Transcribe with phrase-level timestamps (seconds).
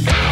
[0.00, 0.31] go.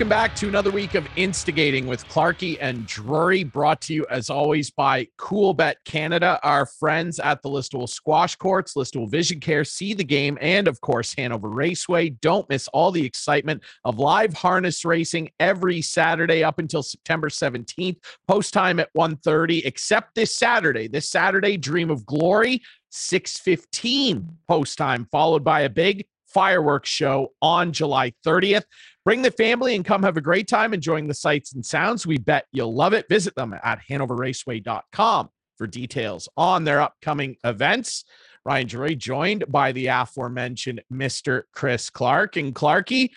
[0.00, 4.30] Welcome back to another week of Instigating with Clarky and Drury, brought to you as
[4.30, 9.92] always by Coolbet Canada, our friends at the Listowel Squash Courts, Listowel Vision Care, See
[9.92, 12.08] the Game, and of course, Hanover Raceway.
[12.08, 17.98] Don't miss all the excitement of live harness racing every Saturday up until September 17th.
[18.26, 20.88] Post time at 1.30, except this Saturday.
[20.88, 27.72] This Saturday, Dream of Glory, 6.15 post time, followed by a big fireworks show on
[27.72, 28.64] July 30th.
[29.04, 32.06] Bring the family and come have a great time enjoying the sights and sounds.
[32.06, 33.06] We bet you'll love it.
[33.08, 38.04] Visit them at hanoverraceway.com for details on their upcoming events.
[38.44, 41.42] Ryan Drury joined by the aforementioned Mr.
[41.52, 42.36] Chris Clark.
[42.36, 43.10] And Clarky,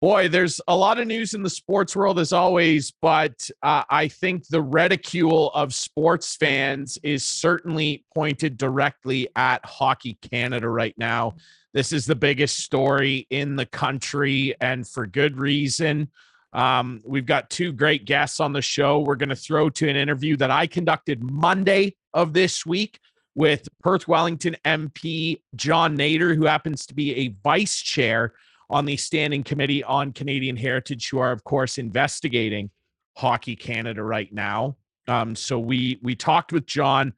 [0.00, 4.08] boy, there's a lot of news in the sports world as always, but uh, I
[4.08, 11.36] think the ridicule of sports fans is certainly pointed directly at Hockey Canada right now.
[11.72, 16.10] This is the biggest story in the country, and for good reason.
[16.52, 18.98] Um, we've got two great guests on the show.
[18.98, 22.98] We're going to throw to an interview that I conducted Monday of this week
[23.36, 28.32] with Perth Wellington MP John Nater, who happens to be a vice chair
[28.68, 32.70] on the standing committee on Canadian heritage, who are, of course, investigating
[33.16, 34.76] Hockey Canada right now.
[35.06, 37.12] Um, so we we talked with John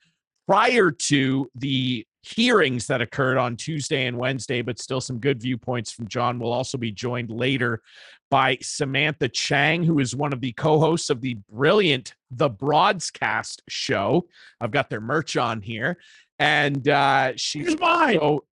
[0.46, 5.90] prior to the hearings that occurred on Tuesday and Wednesday, but still some good viewpoints
[5.90, 6.38] from John.
[6.38, 7.82] We'll also be joined later
[8.30, 13.62] by Samantha Chang, who is one of the co hosts of the brilliant The Broadcast
[13.68, 14.28] show.
[14.60, 15.98] I've got their merch on here.
[16.38, 18.18] And uh, she's mine.
[18.18, 18.44] So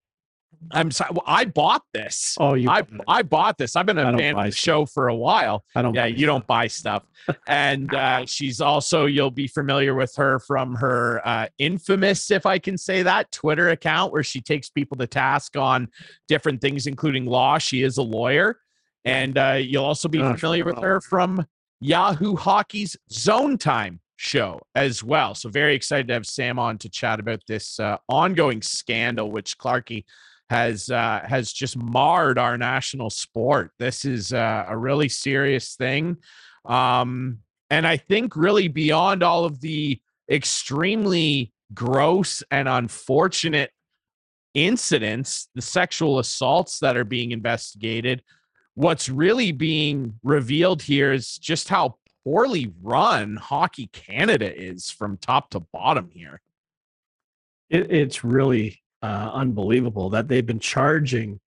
[0.71, 1.11] I'm sorry.
[1.13, 2.37] Well, I bought this.
[2.41, 2.69] Oh, you?
[2.69, 3.77] I I bought this.
[3.77, 5.65] I've been a fan of the show for a while.
[5.75, 5.95] I don't.
[5.95, 7.05] Yeah, you don't buy stuff.
[7.47, 12.59] and uh, she's also you'll be familiar with her from her uh, infamous, if I
[12.59, 15.89] can say that, Twitter account where she takes people to task on
[16.27, 17.59] different things, including law.
[17.59, 18.59] She is a lawyer,
[19.05, 21.47] and uh, you'll also be familiar with her from
[21.81, 25.35] Yahoo Hockey's Zone Time show as well.
[25.35, 29.57] So very excited to have Sam on to chat about this uh, ongoing scandal, which
[29.59, 30.05] Clarky
[30.51, 33.73] has uh, has just marred our national sport.
[33.79, 36.17] This is uh, a really serious thing,
[36.65, 37.39] um,
[37.71, 40.01] and I think really beyond all of the
[40.31, 43.71] extremely gross and unfortunate
[44.55, 48.23] incidents, the sexual assaults that are being investigated,
[48.75, 55.51] what's really being revealed here is just how poorly run Hockey Canada is from top
[55.51, 56.41] to bottom here.
[57.71, 61.41] It, it's really uh, unbelievable that they've been charging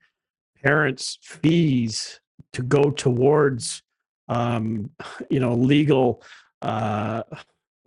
[0.64, 2.20] parents fees
[2.54, 3.84] to go towards
[4.28, 4.90] um,
[5.30, 6.24] you know legal
[6.62, 7.24] uh,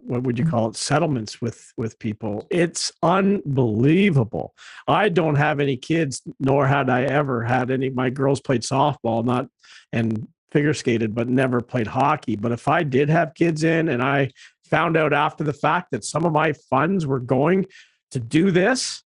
[0.07, 2.47] what would you call it settlements with with people.
[2.51, 4.55] It's unbelievable.
[4.87, 7.91] I don't have any kids nor had i ever had any.
[7.91, 9.49] My girls played softball not
[9.93, 12.37] and figure skated but never played hockey.
[12.37, 14.31] But if i did have kids in and i
[14.65, 17.67] found out after the fact that some of my funds were going
[18.11, 19.04] to do this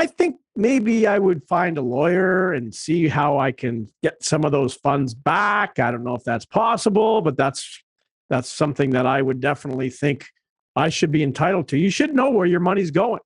[0.00, 4.46] I think maybe I would find a lawyer and see how I can get some
[4.46, 5.78] of those funds back.
[5.78, 7.82] I don't know if that's possible, but that's
[8.30, 10.26] that's something that I would definitely think
[10.74, 11.76] I should be entitled to.
[11.76, 13.20] You should know where your money's going.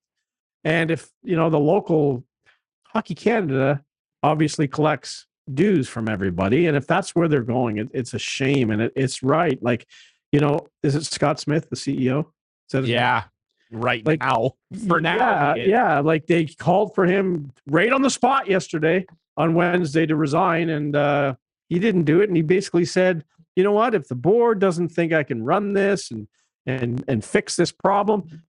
[0.64, 2.24] And if, you know, the local
[2.88, 3.84] Hockey Canada
[4.24, 8.70] obviously collects dues from everybody and if that's where they're going it, it's a shame
[8.70, 9.86] and it, it's right like
[10.32, 12.24] you know is it scott smith the ceo
[12.86, 13.24] yeah
[13.74, 14.52] right like, now
[14.86, 15.54] for now.
[15.54, 20.16] Yeah, yeah, like they called for him right on the spot yesterday on Wednesday to
[20.16, 21.34] resign, and uh,
[21.68, 22.28] he didn't do it.
[22.28, 23.24] And he basically said,
[23.56, 23.94] "You know what?
[23.94, 26.28] If the board doesn't think I can run this and
[26.66, 28.42] and and fix this problem,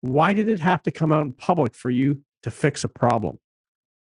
[0.00, 3.38] why did it have to come out in public for you to fix a problem?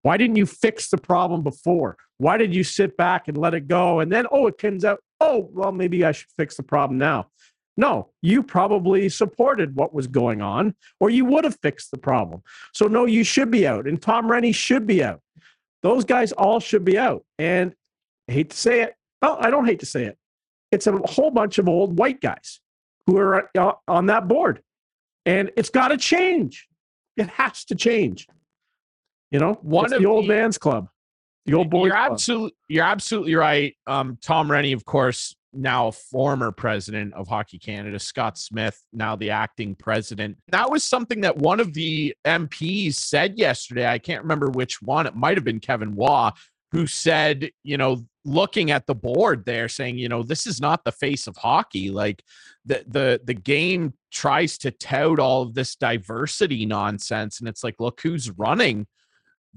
[0.04, 1.98] Why didn't you fix the problem before?
[2.18, 4.00] Why did you sit back and let it go?
[4.00, 7.28] And then, oh, it comes out, oh, well, maybe I should fix the problem now.
[7.78, 12.44] No, you probably supported what was going on, or you would have fixed the problem.
[12.74, 13.88] So, no, you should be out.
[13.88, 15.22] And Tom Renney should be out.
[15.82, 17.24] Those guys all should be out.
[17.40, 17.74] And
[18.30, 18.96] I hate to say it.
[19.22, 20.18] Oh, I don't hate to say it.
[20.72, 22.60] It's a whole bunch of old white guys
[23.08, 24.62] who are uh, on that board.
[25.26, 26.68] And it's got to change.
[27.18, 28.28] It has to change.
[29.32, 30.90] You know, one of the old the, man's club,
[31.46, 31.86] the old boy.
[31.88, 33.76] You're absolutely, you're absolutely right.
[33.88, 39.30] Um, Tom Renney, of course, now former president of Hockey Canada, Scott Smith, now the
[39.30, 40.38] acting president.
[40.50, 43.88] That was something that one of the MPs said yesterday.
[43.88, 45.08] I can't remember which one.
[45.08, 46.32] It might have been Kevin Waugh,
[46.72, 50.84] who said, you know, looking at the board there saying, you know, this is not
[50.84, 51.90] the face of hockey.
[51.90, 52.24] Like
[52.66, 57.76] the the the game tries to tout all of this diversity nonsense and it's like,
[57.80, 58.88] look who's running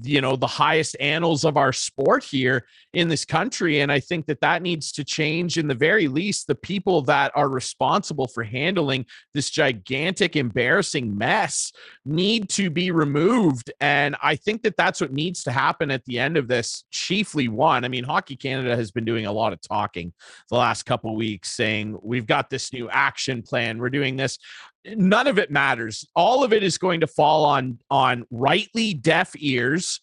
[0.02, 4.26] you know the highest annals of our sport here in this country and i think
[4.26, 6.46] that that needs to change in the very least.
[6.46, 11.72] The people that are responsible for handling this gigantic embarrassing mess
[12.04, 16.18] need to be removed and i think that that's what needs to happen at the
[16.18, 17.84] end of this chiefly one.
[17.84, 20.12] I mean hockey canada has been doing a lot of talking
[20.50, 23.78] the last couple weeks saying we've got this new action plan.
[23.78, 24.38] We're doing this
[24.84, 26.06] none of it matters.
[26.14, 30.00] All of it is going to fall on on rightly deaf ears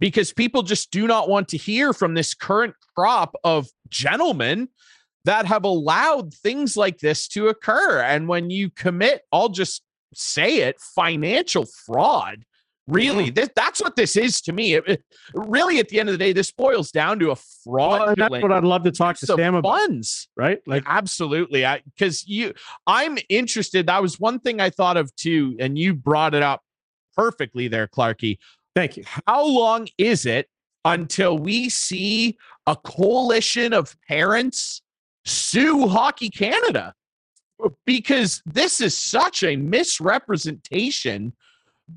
[0.00, 4.68] because people just do not want to hear from this current crop of gentlemen
[5.24, 8.00] that have allowed things like this to occur.
[8.00, 9.82] And when you commit, I'll just
[10.14, 12.44] say it, financial fraud
[12.88, 14.72] Really, this, that's what this is to me.
[14.72, 15.04] It, it,
[15.34, 18.16] really, at the end of the day, this boils down to a fraud.
[18.16, 19.78] That's what I'd love to talk to Sam about.
[19.78, 20.58] Funds, right?
[20.66, 21.66] Like, absolutely.
[21.84, 22.54] Because you,
[22.86, 23.88] I'm interested.
[23.88, 26.62] That was one thing I thought of too, and you brought it up
[27.14, 28.38] perfectly there, Clarky.
[28.74, 29.04] Thank you.
[29.26, 30.48] How long is it
[30.86, 34.80] until we see a coalition of parents
[35.26, 36.94] sue Hockey Canada?
[37.84, 41.34] Because this is such a misrepresentation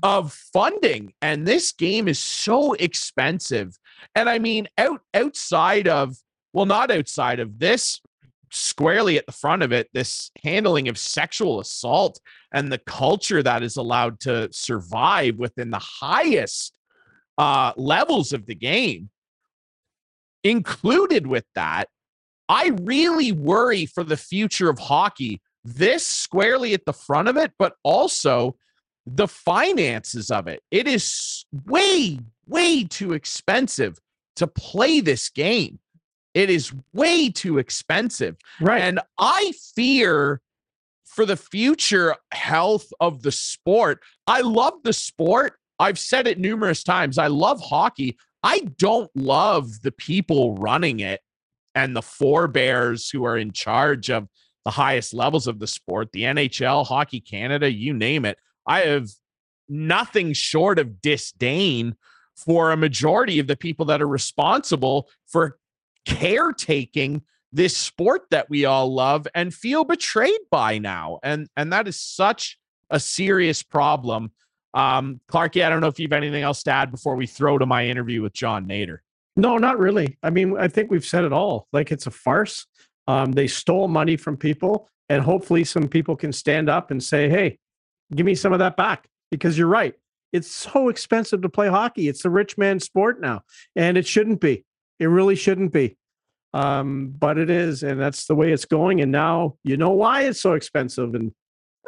[0.02, 3.78] of funding and this game is so expensive.
[4.14, 6.16] And i mean out outside of
[6.52, 8.00] well not outside of this
[8.50, 12.20] squarely at the front of it this handling of sexual assault
[12.52, 16.74] and the culture that is allowed to survive within the highest
[17.38, 19.08] uh, levels of the game.
[20.44, 21.88] Included with that
[22.48, 27.52] i really worry for the future of hockey this squarely at the front of it
[27.58, 28.56] but also
[29.06, 30.62] the finances of it.
[30.70, 33.98] It is way, way too expensive
[34.36, 35.78] to play this game.
[36.34, 38.36] It is way too expensive.
[38.60, 38.80] Right.
[38.80, 40.40] And I fear
[41.04, 44.00] for the future health of the sport.
[44.26, 45.54] I love the sport.
[45.78, 47.18] I've said it numerous times.
[47.18, 48.16] I love hockey.
[48.42, 51.20] I don't love the people running it
[51.74, 54.28] and the forebears who are in charge of
[54.64, 58.38] the highest levels of the sport, the NHL, Hockey Canada, you name it.
[58.66, 59.08] I have
[59.68, 61.96] nothing short of disdain
[62.36, 65.58] for a majority of the people that are responsible for
[66.04, 67.22] caretaking
[67.52, 71.18] this sport that we all love and feel betrayed by now.
[71.22, 72.58] And and that is such
[72.90, 74.32] a serious problem.
[74.74, 77.58] Um, Clarky, I don't know if you have anything else to add before we throw
[77.58, 79.02] to my interview with John Nater.
[79.36, 80.16] No, not really.
[80.22, 81.68] I mean, I think we've said it all.
[81.72, 82.66] Like it's a farce.
[83.06, 87.28] Um, they stole money from people, and hopefully, some people can stand up and say,
[87.28, 87.58] "Hey,
[88.14, 89.94] Give me some of that back because you're right.
[90.32, 92.08] It's so expensive to play hockey.
[92.08, 93.42] It's a rich man's sport now,
[93.76, 94.64] and it shouldn't be.
[94.98, 95.96] It really shouldn't be.
[96.54, 99.00] Um, but it is, and that's the way it's going.
[99.00, 101.14] And now you know why it's so expensive.
[101.14, 101.32] And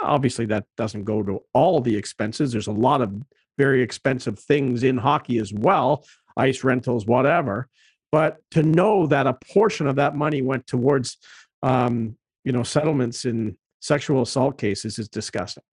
[0.01, 2.53] obviously, that doesn't go to all the expenses.
[2.53, 3.13] There's a lot of
[3.59, 6.05] very expensive things in hockey as well,
[6.37, 7.69] ice rentals, whatever.
[8.11, 11.17] But to know that a portion of that money went towards,
[11.63, 15.65] um, you know, settlements in sexual assault cases is disgusting.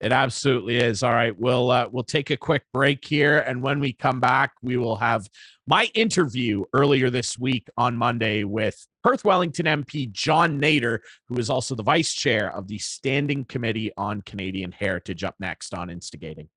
[0.00, 1.02] It absolutely is.
[1.02, 4.52] All right, we'll uh, we'll take a quick break here, and when we come back,
[4.62, 5.28] we will have
[5.66, 11.50] my interview earlier this week on Monday with Perth Wellington MP John Nater, who is
[11.50, 15.22] also the vice chair of the Standing Committee on Canadian Heritage.
[15.22, 16.48] Up next on Instigating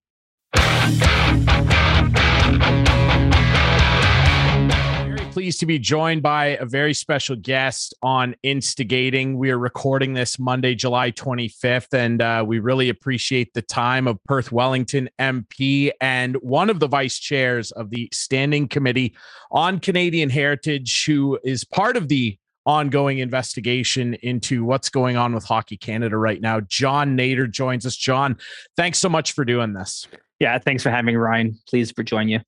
[5.34, 9.36] pleased to be joined by a very special guest on Instigating.
[9.36, 14.24] We are recording this Monday, July 25th, and uh, we really appreciate the time of
[14.26, 19.16] Perth Wellington MP and one of the vice chairs of the Standing Committee
[19.50, 22.38] on Canadian Heritage, who is part of the
[22.68, 26.60] ongoing investigation into what's going on with Hockey Canada right now.
[26.60, 27.96] John Nater joins us.
[27.96, 28.38] John,
[28.78, 30.08] thanks so much for doing this.
[30.40, 31.58] Yeah, thanks for having me, Ryan.
[31.68, 32.42] Pleased for joining you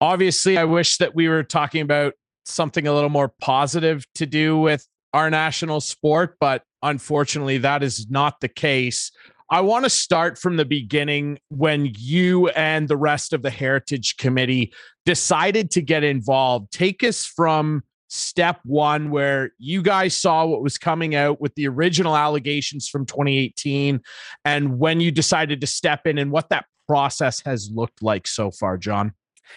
[0.00, 2.14] obviously, I wish that we were talking about
[2.44, 8.08] something a little more positive to do with our national sport, but unfortunately, that is
[8.10, 9.10] not the case.
[9.50, 14.18] I want to start from the beginning when you and the rest of the Heritage
[14.18, 14.72] Committee
[15.06, 16.70] decided to get involved.
[16.70, 21.68] Take us from step one, where you guys saw what was coming out with the
[21.68, 24.00] original allegations from 2018,
[24.44, 28.50] and when you decided to step in and what that process has looked like so
[28.50, 29.12] far, John.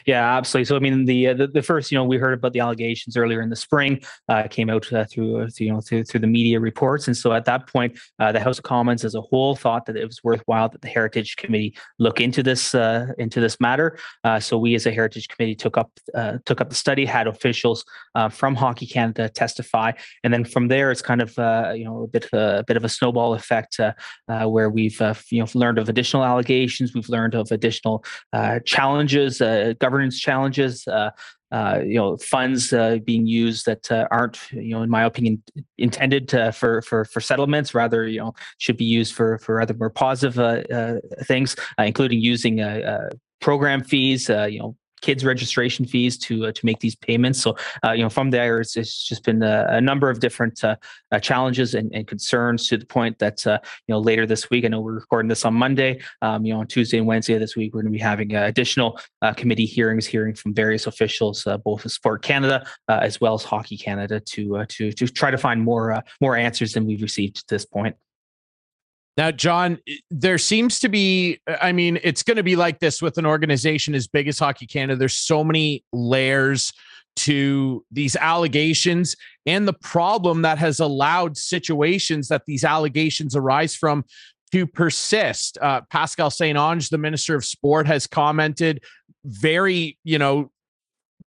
[0.06, 0.66] Yeah, absolutely.
[0.66, 3.18] So, I mean, the, uh, the, the first, you know, we heard about the allegations
[3.18, 6.28] earlier in the spring, uh, came out uh, through, uh, you know, through, through the
[6.28, 9.56] media reports, and so at that point, uh, the House of Commons as a whole
[9.56, 13.60] thought that it was worthwhile that the Heritage Committee look into this uh, into this
[13.60, 13.98] matter.
[14.24, 17.28] Uh, so, we as a Heritage Committee took up uh, took up the study, had
[17.28, 17.84] officials
[18.32, 19.92] from Hockey Canada testify,
[20.24, 21.32] and then from there, it's kind of
[21.78, 23.80] you know a bit a bit of a snowball effect
[24.28, 28.04] where we've you know learned of additional allegations, we've learned of additional
[28.66, 29.42] challenges
[29.82, 30.88] governance challenges.
[30.88, 31.12] Uh,
[31.52, 35.44] uh, you know, funds uh, being used that uh, aren't, you know, in my opinion,
[35.78, 37.76] intended to, for for for settlements.
[37.76, 42.64] Rather, you know, should be used for for other more positive uh, things, including using
[43.42, 44.30] program fees.
[44.30, 47.42] you know, kids registration fees to uh, to make these payments.
[47.42, 50.64] So uh, you know from there it's, it's just been a, a number of different
[50.64, 50.76] uh,
[51.12, 54.66] uh challenges and, and, concerns to the point that uh, you know later this week
[54.66, 56.02] I know we're recording this on Monday.
[56.22, 59.00] Um, you know on Tuesday and Wednesday this week we're going to be having additional
[59.36, 64.20] committee hearings, hearing from various officials, both of Sport Canada as well as Hockey Canada,
[64.20, 67.96] to to to try to find more more answers than we've received to this point.
[69.18, 69.78] Now, John,
[70.10, 73.94] there seems to be, I mean, it's going to be like this with an organization
[73.94, 74.98] as big as Hockey Canada.
[74.98, 76.72] There's so many layers
[77.18, 84.06] to these allegations and the problem that has allowed situations that these allegations arise from
[84.54, 85.58] to persist.
[85.62, 88.82] Uh, Pascale St-Onge, the Minister of Sport, has commented
[89.26, 90.52] very, you know,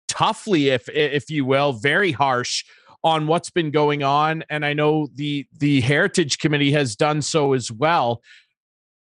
[0.09, 2.65] toughly, if if you will, very harsh
[3.05, 4.43] on what's been going on.
[4.51, 8.23] And i know the the heritage committee has done so as well.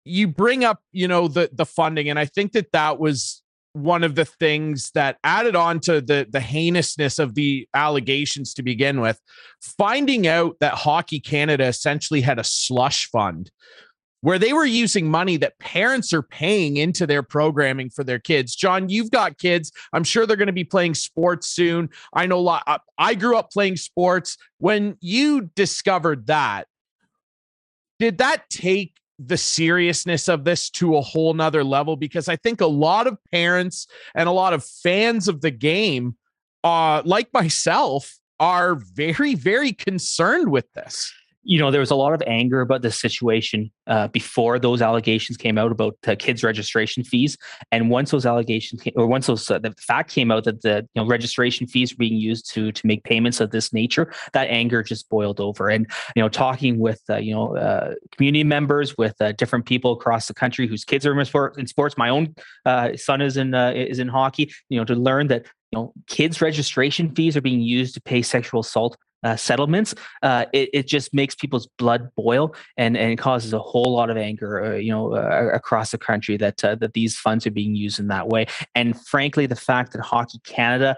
[0.06, 3.42] You bring up you know the the funding and i think that that was
[3.74, 8.63] one of the things that added on to the the heinousness of the allegations to
[8.63, 9.20] begin with.
[9.62, 13.51] Finding out that hockey canada essentially had a slush fund
[14.22, 18.56] where they were using money that parents are paying into their programming for their kids.
[18.56, 19.72] John, you've got kids.
[19.94, 21.90] I'm sure they're going to be playing sports soon.
[22.14, 22.64] I know a lot.
[22.66, 24.38] Uh, I grew up playing sports.
[24.58, 26.68] When you discovered that,
[28.00, 31.96] did that take the seriousness of this to a whole nother level?
[31.96, 36.16] Because I think a lot of parents and a lot of fans of the game,
[36.64, 41.12] uh, like myself, are very, very concerned with this
[41.48, 45.38] you know, there was a lot of anger about this situation uh, before those allegations
[45.38, 47.38] came out about uh, kids' registration fees.
[47.72, 50.86] And once those allegations, came, or once those uh, the fact came out that the
[50.94, 54.50] you know registration fees were being used to to make payments of this nature, that
[54.50, 55.70] anger just boiled over.
[55.70, 59.94] And you know, talking with uh, you know uh, community members, with uh, different people
[59.94, 61.98] across the country whose kids are in, sport, in sports.
[61.98, 62.36] My own
[62.98, 64.51] son is in is in hockey.
[64.68, 68.22] You know, to learn that you know kids registration fees are being used to pay
[68.22, 69.93] sexual assault uh, settlements,
[70.24, 74.17] uh, it, it just makes people's blood boil and, and causes a whole lot of
[74.17, 78.00] anger, uh, you know, uh, across the country that that these funds are being used
[78.00, 78.46] in that way.
[78.74, 80.96] And frankly, the fact that Hockey Canada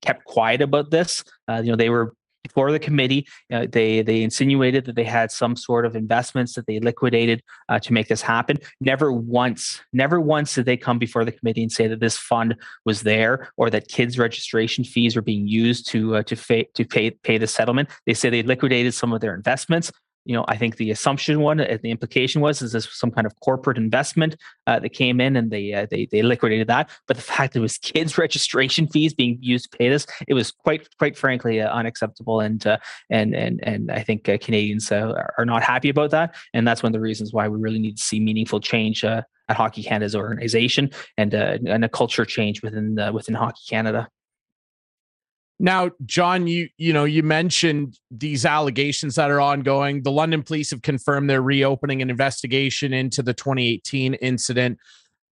[0.00, 3.26] kept quiet about this, you know, they were before the committee.
[3.52, 7.78] Uh, they they insinuated that they had some sort of investments that they liquidated uh,
[7.78, 8.58] to make this happen.
[8.80, 12.56] Never once, never once did they come before the committee and say that this fund
[12.84, 16.84] was there or that kids' registration fees were being used to uh, to, fa- to
[16.84, 17.88] pay pay the settlement.
[18.06, 19.92] They say they liquidated some of their investments
[20.24, 23.26] you know, I think the assumption one, uh, the implication was, is this some kind
[23.26, 24.36] of corporate investment
[24.66, 26.90] uh, that came in and they, uh, they they liquidated that.
[27.06, 30.34] But the fact that it was kids' registration fees being used to pay this, it
[30.34, 32.40] was quite quite frankly uh, unacceptable.
[32.40, 36.34] And uh, and and and I think uh, Canadians are not happy about that.
[36.54, 39.26] And that's one of the reasons why we really need to see meaningful change at
[39.50, 44.08] Hockey Canada's organization and and a culture change within within Hockey Canada.
[45.62, 50.02] Now, John, you you know you mentioned these allegations that are ongoing.
[50.02, 54.78] The London police have confirmed they're reopening an investigation into the 2018 incident.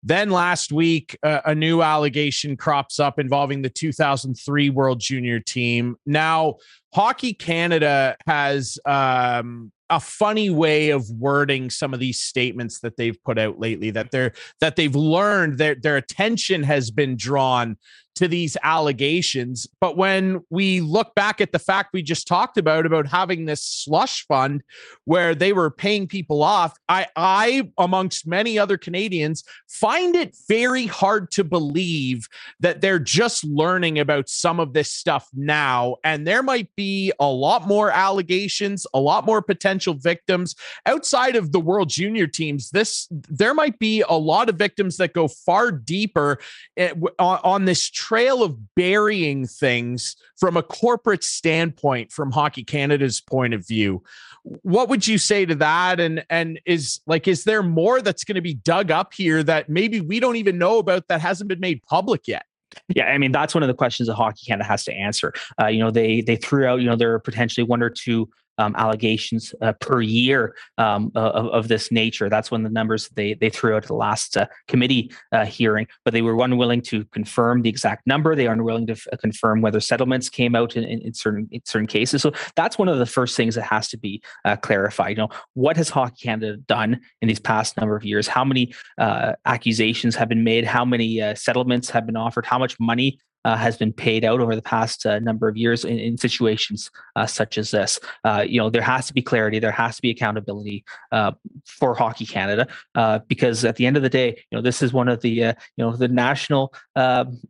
[0.03, 5.97] Then last week, uh, a new allegation crops up involving the 2003 World Junior team.
[6.05, 6.57] Now,
[6.95, 13.21] Hockey Canada has um, a funny way of wording some of these statements that they've
[13.25, 13.91] put out lately.
[13.91, 17.79] That they're that they've learned their their attention has been drawn
[18.19, 19.69] to these allegations.
[19.81, 23.63] But when we look back at the fact we just talked about, about having this
[23.63, 24.65] slush fund
[25.05, 30.87] where they were paying people off, I, I, amongst many other Canadians, find it very
[30.87, 35.97] hard to believe that they're just learning about some of this stuff now.
[36.03, 40.57] And there might be a lot more allegations, a lot more potential victims
[40.87, 42.71] outside of the World Junior teams.
[42.71, 46.39] This, there might be a lot of victims that go far deeper
[46.77, 53.21] eh, on, on this trail of burying things from a corporate standpoint from Hockey Canada's
[53.21, 54.03] point of view.
[54.43, 56.01] What would you say to that?
[56.01, 59.69] And and is like is there more that's going to be dug up here that
[59.69, 62.47] maybe we don't even know about that hasn't been made public yet?
[62.95, 65.35] Yeah, I mean that's one of the questions that Hockey Canada has to answer.
[65.61, 68.29] Uh, you know, they they threw out you know there are potentially one or two
[68.59, 72.29] um, allegations uh, per year um, of, of, this nature.
[72.29, 75.87] That's when the numbers they they threw out at the last uh, committee uh, hearing,
[76.05, 78.35] but they were unwilling to confirm the exact number.
[78.35, 81.61] They are unwilling to f- uh, confirm whether settlements came out in, in, certain in
[81.65, 82.23] certain cases.
[82.23, 85.11] So that's one of the first things that has to be uh, clarified.
[85.11, 88.29] You know, what has Hockey Canada done in these past number of years?
[88.29, 90.65] How many uh, accusations have been made?
[90.65, 92.47] How many settlements have been offered?
[92.47, 95.85] How much money uh, has been paid out over the past uh, number of years
[95.85, 97.99] in, in situations uh, such as this.
[98.25, 101.33] Uh, you know, there has to be clarity, there has to be accountability uh,
[101.65, 104.93] for Hockey Canada, uh, because at the end of the day, you know, this is
[104.93, 106.73] one of the you know the national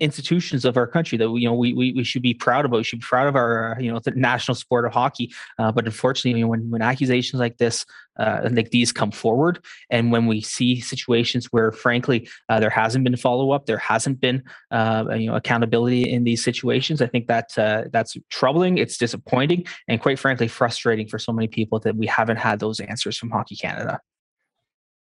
[0.00, 2.78] institutions of our country that we, you know we, we we should be proud about.
[2.78, 5.32] We should be proud of our you know the national sport of hockey.
[5.58, 7.84] but unfortunately, when when accusations like this
[8.18, 9.64] uh, like these come forward.
[9.90, 14.20] And when we see situations where, frankly, uh, there hasn't been follow up, there hasn't
[14.20, 18.78] been uh, you know accountability in these situations, I think that uh, that's troubling.
[18.78, 22.80] It's disappointing, and quite frankly, frustrating for so many people that we haven't had those
[22.80, 24.00] answers from Hockey Canada.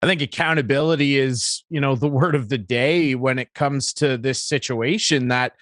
[0.02, 4.18] I think accountability is, you know, the word of the day when it comes to
[4.18, 5.52] this situation that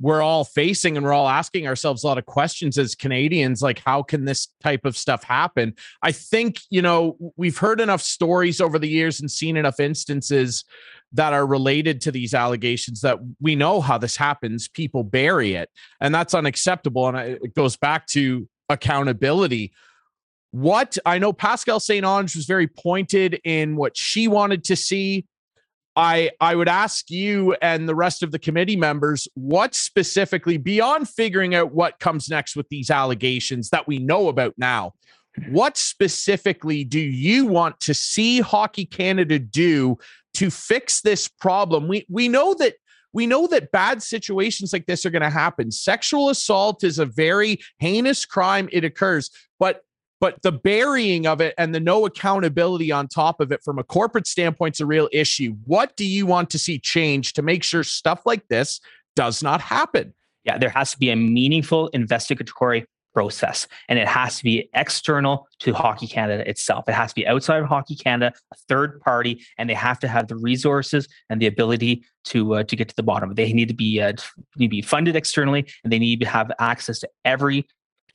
[0.00, 3.78] we're all facing and we're all asking ourselves a lot of questions as Canadians like
[3.78, 5.74] how can this type of stuff happen?
[6.02, 10.64] I think you know we've heard enough stories over the years and seen enough instances
[11.12, 14.68] that are related to these allegations that we know how this happens.
[14.68, 19.72] People bury it and that's unacceptable and it goes back to accountability.
[20.50, 25.26] What I know Pascale St-Onge was very pointed in what she wanted to see
[25.96, 31.08] I I would ask you and the rest of the committee members what specifically beyond
[31.08, 34.92] figuring out what comes next with these allegations that we know about now
[35.50, 39.98] what specifically do you want to see hockey canada do
[40.34, 41.88] to fix this problem?
[41.88, 42.74] We we know that
[43.12, 45.70] we know that bad situations like this are going to happen.
[45.70, 48.68] Sexual assault is a very heinous crime.
[48.72, 49.82] It occurs but
[50.20, 53.84] but the burying of it and the no accountability on top of it from a
[53.84, 55.54] corporate standpoint is a real issue.
[55.64, 58.80] What do you want to see change to make sure stuff like this
[59.14, 60.14] does not happen?
[60.44, 62.86] Yeah, there has to be a meaningful investigatory
[63.16, 66.86] process and it has to be external to Hockey Canada itself.
[66.86, 70.08] It has to be outside of Hockey Canada, a third party, and they have to
[70.08, 73.32] have the resources and the ability to uh, to get to the bottom.
[73.34, 74.12] They need to be uh,
[74.56, 77.66] need to be funded externally, and they need to have access to every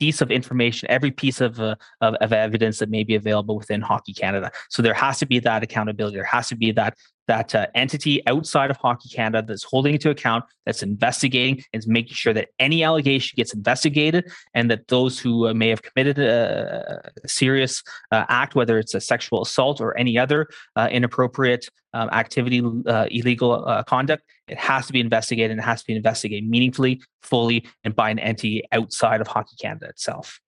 [0.02, 3.80] piece of information, every piece of, uh, of, of evidence that may be available within
[3.80, 4.50] Hockey Canada.
[4.68, 6.16] So there has to be that accountability.
[6.16, 6.96] There has to be that
[7.28, 11.86] that uh, entity outside of Hockey Canada that's holding it to account, that's investigating, is
[11.86, 16.18] making sure that any allegation gets investigated, and that those who uh, may have committed
[16.18, 21.68] a, a serious uh, act, whether it's a sexual assault or any other uh, inappropriate
[21.94, 25.86] um, activity, uh, illegal uh, conduct, it has to be investigated and it has to
[25.86, 30.40] be investigated meaningfully, fully, and by an entity outside of Hockey Canada itself.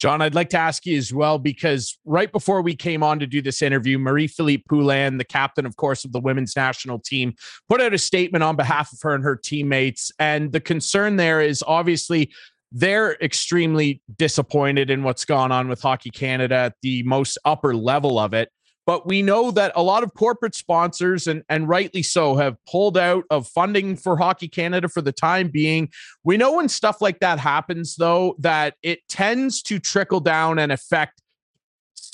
[0.00, 3.26] John, I'd like to ask you as well because right before we came on to
[3.26, 7.34] do this interview, Marie Philip Poulin, the captain, of course, of the women's national team,
[7.68, 10.12] put out a statement on behalf of her and her teammates.
[10.18, 12.32] And the concern there is obviously
[12.72, 18.18] they're extremely disappointed in what's gone on with Hockey Canada at the most upper level
[18.18, 18.50] of it.
[18.86, 22.98] But we know that a lot of corporate sponsors, and, and rightly so, have pulled
[22.98, 25.88] out of funding for Hockey Canada for the time being.
[26.22, 30.70] We know when stuff like that happens, though, that it tends to trickle down and
[30.70, 31.22] affect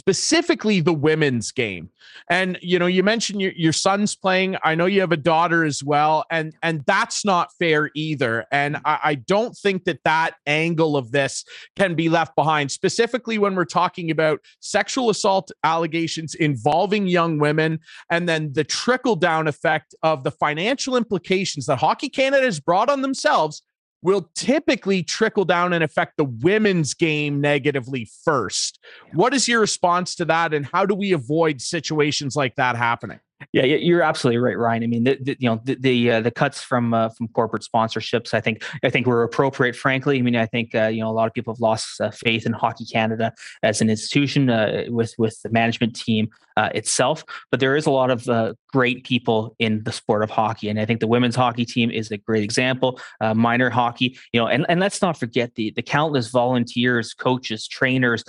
[0.01, 1.91] specifically the women's game.
[2.31, 4.57] And you know, you mentioned your, your son's playing.
[4.65, 8.47] I know you have a daughter as well, and and that's not fair either.
[8.51, 11.45] And I, I don't think that that angle of this
[11.77, 17.79] can be left behind, specifically when we're talking about sexual assault allegations involving young women,
[18.11, 22.89] and then the trickle down effect of the financial implications that Hockey Canada has brought
[22.89, 23.63] on themselves
[24.03, 28.79] will typically trickle down and affect the women's game negatively first.
[29.13, 33.21] What is your response to that, and how do we avoid situations like that happening?
[33.53, 34.83] Yeah, you're absolutely right, Ryan.
[34.83, 37.63] I mean, the, the you know the the, uh, the cuts from uh, from corporate
[37.63, 39.75] sponsorships, I think I think were appropriate.
[39.75, 42.11] Frankly, I mean, I think uh, you know a lot of people have lost uh,
[42.11, 47.25] faith in Hockey Canada as an institution uh, with with the management team uh, itself.
[47.51, 48.29] But there is a lot of
[48.73, 52.11] great people in the sport of hockey, and I think the women's hockey team is
[52.11, 53.01] a great example.
[53.35, 58.23] minor hockey, you know, and, and let's not forget the the countless volunteers, coaches, trainers,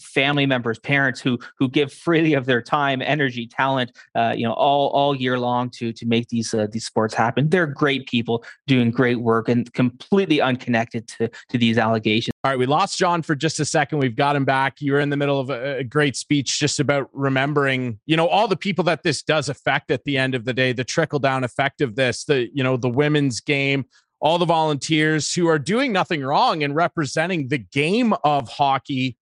[0.00, 3.92] family members, parents who who give freely of their time, energy, talent
[4.22, 7.48] uh, you know, all all year long to to make these uh, these sports happen.
[7.48, 12.32] They're great people doing great work and completely unconnected to to these allegations.
[12.44, 13.98] All right, we lost John for just a second.
[13.98, 14.80] We've got him back.
[14.80, 18.28] You were in the middle of a, a great speech just about remembering, you know,
[18.28, 21.18] all the people that this does affect at the end of the day, the trickle
[21.18, 23.84] down effect of this, the you know, the women's game,
[24.20, 29.16] all the volunteers who are doing nothing wrong and representing the game of hockey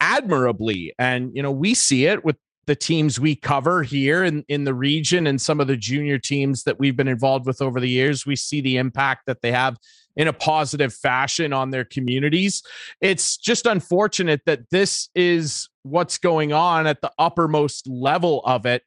[0.00, 0.94] admirably.
[0.98, 4.74] And, you know, we see it with the teams we cover here in, in the
[4.74, 8.26] region and some of the junior teams that we've been involved with over the years.
[8.26, 9.76] We see the impact that they have
[10.16, 12.62] in a positive fashion on their communities.
[13.00, 18.82] It's just unfortunate that this is what's going on at the uppermost level of it.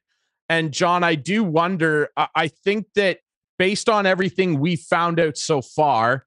[0.48, 3.20] And John, I do wonder, I think that
[3.58, 6.26] based on everything we found out so far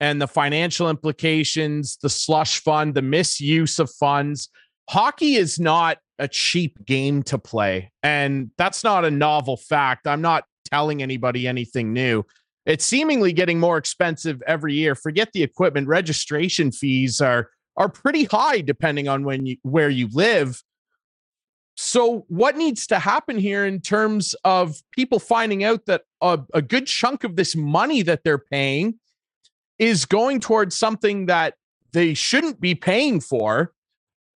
[0.00, 4.48] and the financial implications, the slush fund, the misuse of funds,
[4.88, 7.92] hockey is not a cheap game to play.
[8.02, 10.06] And that's not a novel fact.
[10.06, 12.24] I'm not telling anybody anything new.
[12.66, 14.94] It's seemingly getting more expensive every year.
[14.94, 20.08] Forget the equipment, registration fees are are pretty high depending on when you where you
[20.12, 20.62] live.
[21.76, 26.60] So, what needs to happen here in terms of people finding out that a, a,
[26.60, 28.98] good chunk of this money that they're paying
[29.78, 31.54] is going towards something that
[31.92, 33.72] they shouldn't be paying for?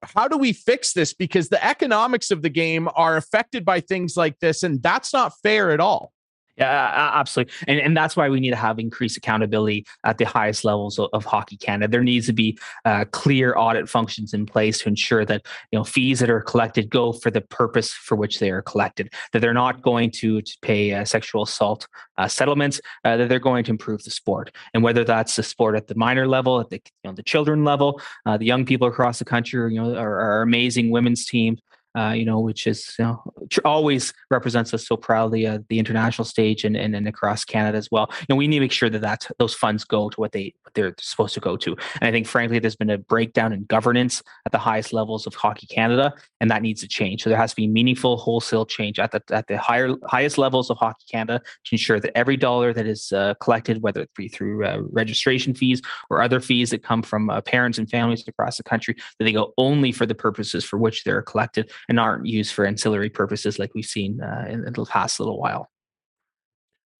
[0.02, 1.12] How do we fix this?
[1.12, 5.32] Because the economics of the game are affected by things like this, and that's not
[5.42, 6.12] fair at all.
[6.58, 10.64] Yeah, absolutely, and and that's why we need to have increased accountability at the highest
[10.64, 11.90] levels of, of Hockey Canada.
[11.90, 15.84] There needs to be uh, clear audit functions in place to ensure that you know
[15.84, 19.14] fees that are collected go for the purpose for which they are collected.
[19.32, 21.88] That they're not going to, to pay uh, sexual assault
[22.18, 22.82] uh, settlements.
[23.02, 25.94] Uh, that they're going to improve the sport, and whether that's the sport at the
[25.94, 29.24] minor level, at the you know the children level, uh, the young people across the
[29.24, 31.60] country, you know, our amazing women's teams
[31.94, 33.22] uh, you know, which is you know,
[33.64, 37.90] always represents us so proudly at the international stage and, and, and across Canada as
[37.90, 38.08] well.
[38.20, 40.54] You know, we need to make sure that that those funds go to what they
[40.62, 41.76] what they're supposed to go to.
[42.00, 45.34] And I think, frankly, there's been a breakdown in governance at the highest levels of
[45.34, 47.22] Hockey Canada, and that needs to change.
[47.22, 50.70] So there has to be meaningful wholesale change at the at the higher highest levels
[50.70, 54.28] of Hockey Canada to ensure that every dollar that is uh, collected, whether it be
[54.28, 58.56] through uh, registration fees or other fees that come from uh, parents and families across
[58.56, 62.26] the country, that they go only for the purposes for which they're collected and aren't
[62.26, 65.68] used for ancillary purposes like we've seen uh, in, in the past little while.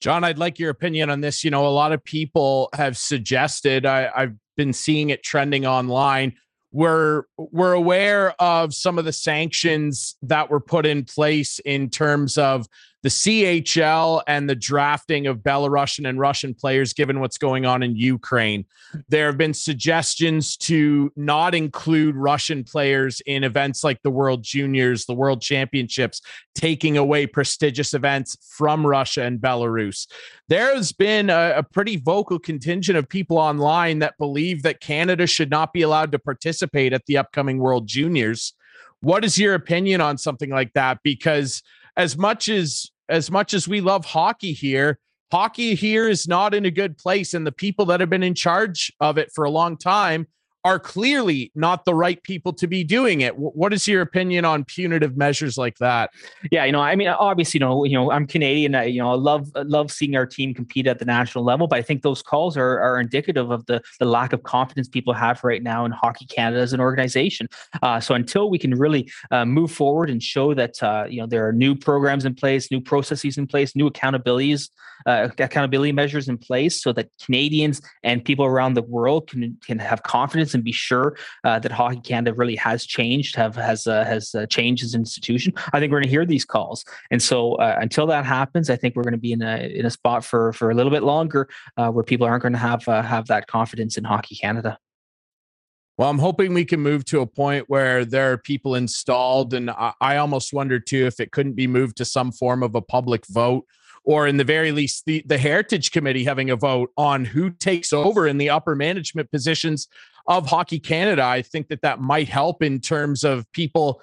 [0.00, 1.44] John, I'd like your opinion on this.
[1.44, 6.34] You know, a lot of people have suggested, I, have been seeing it trending online.
[6.72, 12.36] We're we're aware of some of the sanctions that were put in place in terms
[12.36, 12.66] of
[13.02, 17.96] the CHL and the drafting of Belarusian and Russian players, given what's going on in
[17.96, 18.64] Ukraine.
[19.08, 25.04] There have been suggestions to not include Russian players in events like the World Juniors,
[25.04, 26.20] the World Championships,
[26.54, 30.06] taking away prestigious events from Russia and Belarus.
[30.48, 35.26] There has been a, a pretty vocal contingent of people online that believe that Canada
[35.26, 38.54] should not be allowed to participate at the upcoming World Juniors.
[39.00, 40.98] What is your opinion on something like that?
[41.02, 41.62] Because
[41.96, 44.98] as much as as much as we love hockey here,
[45.30, 47.34] hockey here is not in a good place.
[47.34, 50.26] And the people that have been in charge of it for a long time
[50.64, 53.36] are clearly not the right people to be doing it.
[53.36, 56.10] What is your opinion on punitive measures like that?
[56.50, 58.74] Yeah, you know, I mean, obviously, you know, you know, I'm Canadian.
[58.74, 61.78] I, you know, I love love seeing our team compete at the national level, but
[61.78, 65.42] I think those calls are are indicative of the the lack of confidence people have
[65.42, 67.48] right now in Hockey Canada as an organization.
[67.82, 71.26] Uh, so until we can really uh, move forward and show that uh, you know
[71.26, 74.68] there are new programs in place, new processes in place, new accountabilities
[75.06, 79.78] uh, accountability measures in place, so that Canadians and people around the world can can
[79.78, 84.04] have confidence and be sure uh, that Hockey Canada really has changed, have has uh,
[84.04, 85.52] has uh, changed as an institution.
[85.72, 88.76] I think we're going to hear these calls, and so uh, until that happens, I
[88.76, 91.02] think we're going to be in a in a spot for for a little bit
[91.02, 94.78] longer uh, where people aren't going to have uh, have that confidence in Hockey Canada.
[95.98, 99.70] Well, I'm hoping we can move to a point where there are people installed, and
[99.70, 102.80] I, I almost wonder too if it couldn't be moved to some form of a
[102.80, 103.66] public vote
[104.04, 107.92] or in the very least the, the heritage committee having a vote on who takes
[107.92, 109.88] over in the upper management positions
[110.26, 111.24] of Hockey Canada.
[111.24, 114.02] I think that that might help in terms of people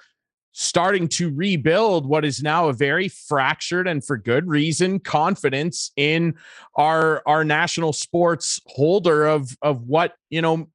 [0.52, 6.34] starting to rebuild what is now a very fractured and for good reason confidence in
[6.74, 10.68] our our national sports holder of of what you know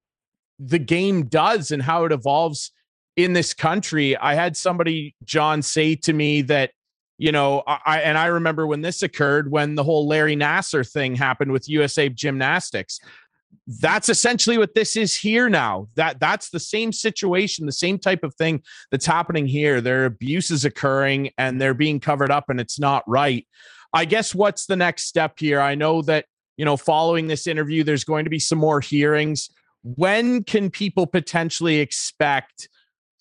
[0.60, 2.72] the game does and how it evolves
[3.18, 6.72] in this country i had somebody john say to me that
[7.18, 11.16] you know i and i remember when this occurred when the whole larry nassar thing
[11.16, 13.00] happened with usa gymnastics
[13.68, 15.88] that's essentially what this is here now.
[15.96, 19.82] That that's the same situation, the same type of thing that's happening here.
[19.82, 23.48] There are abuses occurring and they're being covered up and it's not right.
[23.94, 25.60] I guess what's the next step here?
[25.60, 26.26] I know that,
[26.58, 29.50] you know, following this interview there's going to be some more hearings.
[29.84, 32.70] When can people potentially expect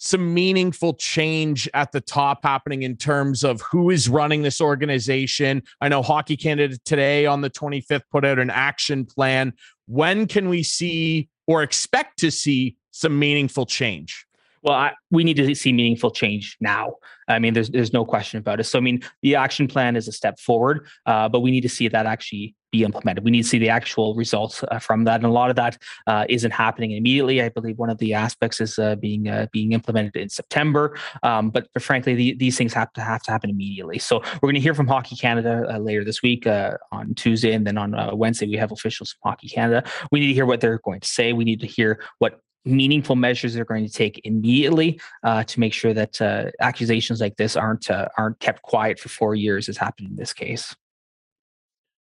[0.05, 5.63] some meaningful change at the top happening in terms of who is running this organization.
[5.81, 9.55] I know Hockey Canada today on the 25th put out an action plan.
[9.87, 14.27] When can we see or expect to see some meaningful change?
[14.63, 16.97] Well, I, we need to see meaningful change now.
[17.27, 18.65] I mean, there's there's no question about it.
[18.65, 21.69] So, I mean, the action plan is a step forward, uh, but we need to
[21.71, 23.25] see that actually be implemented.
[23.25, 25.79] We need to see the actual results uh, from that, and a lot of that
[26.07, 27.37] uh, isn't happening immediately.
[27.41, 31.51] I believe one of the aspects is uh, being uh, being implemented in September, um,
[31.51, 33.99] but, frankly, the, these things have to have to happen immediately.
[33.99, 37.67] So, we're going to hear from Hockey Canada uh, later this week on Tuesday, and
[37.67, 39.85] then on Wednesday we have officials from Hockey Canada.
[40.11, 41.33] We need to hear what they're going to say.
[41.33, 45.73] We need to hear what meaningful measures they're going to take immediately uh, to make
[45.73, 49.77] sure that uh, accusations like this aren't uh, aren't kept quiet for four years, as
[49.77, 50.75] happened in this case.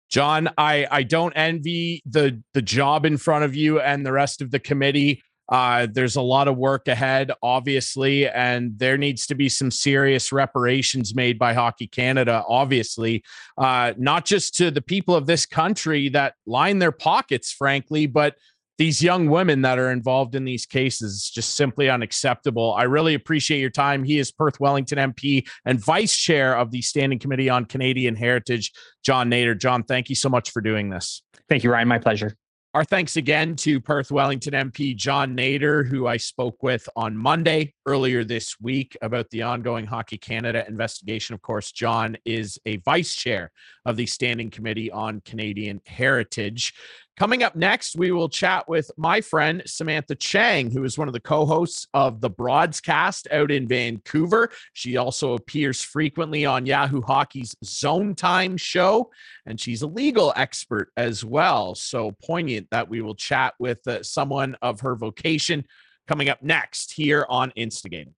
[0.10, 4.41] John, I I don't envy the the job in front of you and the rest
[4.41, 5.22] of the committee.
[5.50, 10.32] Uh, there's a lot of work ahead, obviously, and there needs to be some serious
[10.32, 13.24] reparations made by Hockey Canada, obviously,
[13.58, 18.36] uh, not just to the people of this country that line their pockets, frankly, but
[18.80, 22.74] these young women that are involved in these cases just simply unacceptable.
[22.74, 24.06] I really appreciate your time.
[24.06, 28.72] He is Perth Wellington MP and vice chair of the Standing Committee on Canadian Heritage,
[29.04, 29.54] John Nater.
[29.54, 31.22] John, thank you so much for doing this.
[31.50, 31.89] Thank you, Ryan.
[31.89, 32.38] My pleasure.
[32.76, 37.74] Our thanks again to Perth Wellington MP John Nater, who I spoke with on Monday
[37.88, 41.34] earlier this week about the ongoing Hockey Canada investigation.
[41.34, 43.52] Of course, John is a vice chair
[43.86, 46.76] of the Standing Committee on Canadian Heritage.
[47.19, 51.13] Coming up next, we will chat with my friend Samantha Chang, who is one of
[51.13, 54.49] the co hosts of the broadcast out in Vancouver.
[54.71, 59.12] She also appears frequently on Yahoo Hockey's Zone Time show,
[59.45, 61.75] and she's a legal expert as well.
[61.75, 65.65] So poignant that we will chat with uh, someone of her vocation
[66.08, 68.15] coming up next here on Instigating.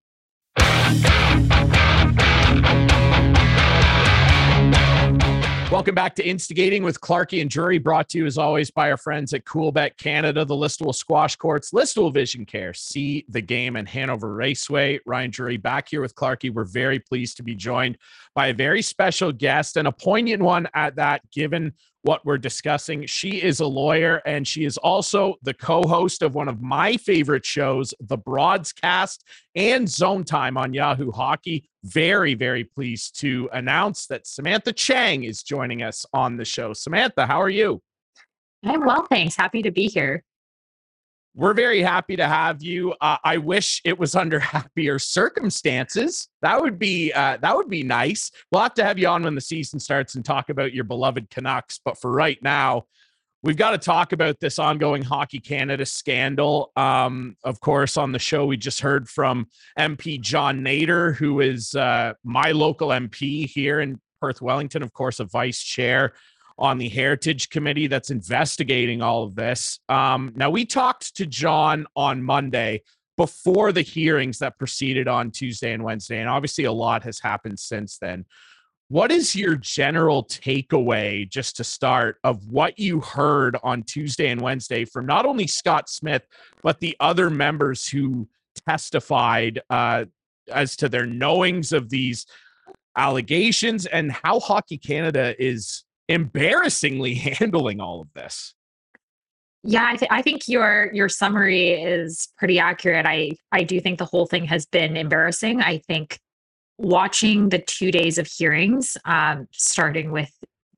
[5.71, 8.97] Welcome back to Instigating with Clarkey and Drury, brought to you as always by our
[8.97, 13.87] friends at Coolbet Canada, the Listowel Squash Courts, Listowel Vision Care, See the Game, and
[13.87, 14.99] Hanover Raceway.
[15.05, 16.53] Ryan Drury back here with Clarkey.
[16.53, 17.97] We're very pleased to be joined
[18.35, 21.71] by a very special guest and a poignant one at that, given
[22.03, 23.05] what we're discussing.
[23.05, 26.97] She is a lawyer and she is also the co host of one of my
[26.97, 29.23] favorite shows, The Broadcast
[29.55, 31.69] and Zone Time on Yahoo Hockey.
[31.83, 36.73] Very, very pleased to announce that Samantha Chang is joining us on the show.
[36.73, 37.81] Samantha, how are you?
[38.63, 39.35] I'm well, thanks.
[39.35, 40.23] Happy to be here
[41.33, 42.93] we're very happy to have you.
[42.99, 46.27] Uh, I wish it was under happier circumstances.
[46.41, 48.31] That would be uh, that would be nice.
[48.51, 51.29] We'll have to have you on when the season starts and talk about your beloved
[51.29, 51.79] Canucks.
[51.83, 52.85] But for right now,
[53.43, 56.71] we've got to talk about this ongoing Hockey Canada scandal.
[56.75, 59.47] Um, of course, on the show we just heard from
[59.79, 64.83] MP John Nater, who is uh, my local MP here in Perth Wellington.
[64.83, 66.13] Of course, a vice chair
[66.61, 69.79] on the Heritage Committee that's investigating all of this.
[69.89, 72.83] Um, now, we talked to John on Monday
[73.17, 77.59] before the hearings that proceeded on Tuesday and Wednesday, and obviously a lot has happened
[77.59, 78.25] since then.
[78.89, 84.39] What is your general takeaway, just to start, of what you heard on Tuesday and
[84.39, 86.27] Wednesday from not only Scott Smith,
[86.61, 88.27] but the other members who
[88.67, 90.05] testified uh,
[90.51, 92.27] as to their knowings of these
[92.95, 98.53] allegations and how Hockey Canada is embarrassingly handling all of this.
[99.63, 103.05] Yeah, I, th- I, think your your summary is pretty accurate.
[103.05, 105.61] I I do think the whole thing has been embarrassing.
[105.61, 106.19] I think
[106.79, 110.31] watching the two days of hearings, um, starting with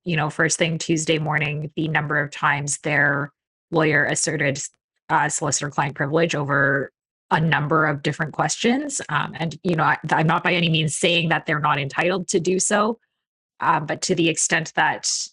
[0.04, 3.32] you know first thing Tuesday morning, the number of times their
[3.72, 4.62] lawyer asserted
[5.10, 6.92] uh, solicitor client privilege over
[7.32, 10.98] a number of different questions, um, and you know I, I'm not by any means
[10.98, 13.00] saying that they're not entitled to do so.
[13.60, 15.28] Um, but to the extent that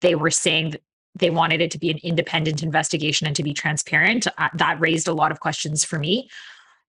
[0.00, 0.76] they were saying
[1.14, 5.08] they wanted it to be an independent investigation and to be transparent, uh, that raised
[5.08, 6.28] a lot of questions for me.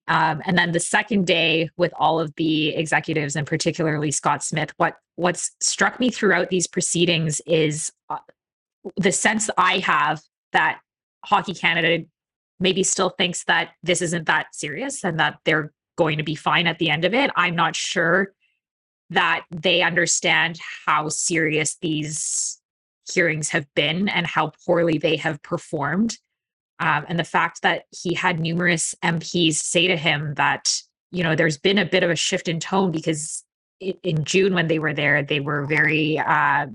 [0.07, 4.73] Um, and then the second day with all of the executives and particularly Scott Smith,
[4.77, 8.17] what what's struck me throughout these proceedings is uh,
[8.97, 10.79] the sense I have that
[11.23, 12.05] Hockey Canada
[12.59, 16.67] maybe still thinks that this isn't that serious and that they're going to be fine
[16.67, 17.29] at the end of it.
[17.35, 18.33] I'm not sure
[19.13, 22.61] that they understand how serious these
[23.11, 26.17] hearings have been and how poorly they have performed.
[26.79, 31.35] Um, and the fact that he had numerous MPs say to him that, you know,
[31.35, 33.43] there's been a bit of a shift in tone because
[33.79, 36.67] in June when they were there, they were very uh,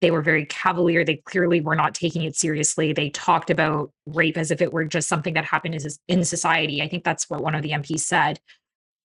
[0.00, 1.04] they were very cavalier.
[1.04, 2.92] They clearly were not taking it seriously.
[2.92, 6.82] They talked about rape as if it were just something that happened in society.
[6.82, 8.40] I think that's what one of the MPs said.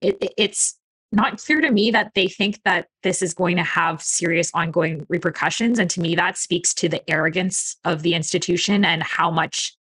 [0.01, 0.79] It, it's
[1.15, 5.07] not clear to me that they think that this is going to have serious ongoing
[5.09, 5.79] repercussions.
[5.79, 9.77] And to me, that speaks to the arrogance of the institution and how much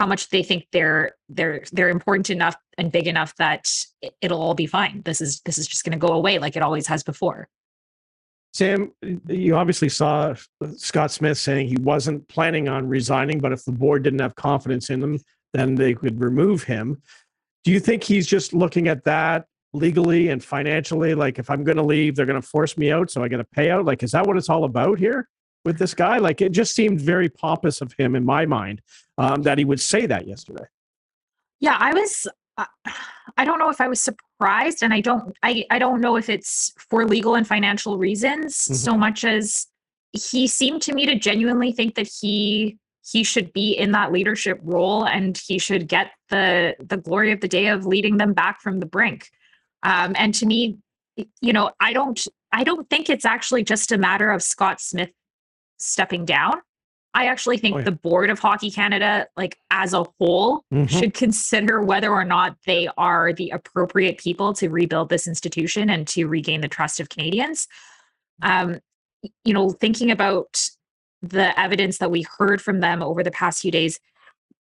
[0.00, 3.70] how much they think they're they're they're important enough and big enough that
[4.22, 5.02] it'll all be fine.
[5.04, 7.48] This is this is just going to go away like it always has before.
[8.52, 8.92] Sam,
[9.28, 10.34] you obviously saw
[10.76, 14.90] Scott Smith saying he wasn't planning on resigning, but if the board didn't have confidence
[14.90, 15.20] in him,
[15.52, 17.00] then they could remove him.
[17.62, 21.14] Do you think he's just looking at that legally and financially?
[21.14, 23.40] Like, if I'm going to leave, they're going to force me out, so I get
[23.40, 23.86] a payout.
[23.86, 25.28] Like, is that what it's all about here
[25.64, 26.18] with this guy?
[26.18, 28.82] Like, it just seemed very pompous of him in my mind
[29.18, 30.64] um, that he would say that yesterday.
[31.60, 32.26] Yeah, I was.
[32.56, 32.64] Uh,
[33.36, 35.36] I don't know if I was surprised, and I don't.
[35.42, 38.74] I I don't know if it's for legal and financial reasons mm-hmm.
[38.74, 39.66] so much as
[40.12, 42.78] he seemed to me to genuinely think that he
[43.10, 47.40] he should be in that leadership role and he should get the the glory of
[47.40, 49.30] the day of leading them back from the brink.
[49.82, 50.78] Um, and to me,
[51.40, 55.10] you know, I don't I don't think it's actually just a matter of Scott Smith
[55.78, 56.60] stepping down.
[57.12, 57.84] I actually think oh, yeah.
[57.84, 60.86] the board of Hockey Canada, like as a whole, mm-hmm.
[60.86, 66.06] should consider whether or not they are the appropriate people to rebuild this institution and
[66.08, 67.66] to regain the trust of Canadians.
[68.42, 68.78] Um,
[69.44, 70.70] you know, thinking about
[71.20, 73.98] the evidence that we heard from them over the past few days,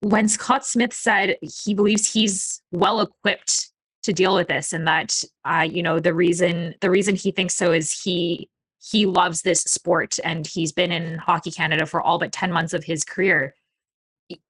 [0.02, 3.70] when Scott Smith said he believes he's well equipped
[4.10, 7.56] to deal with this, and that uh, you know the reason the reason he thinks
[7.56, 8.50] so is he
[8.82, 12.74] he loves this sport and he's been in hockey canada for all but 10 months
[12.74, 13.54] of his career.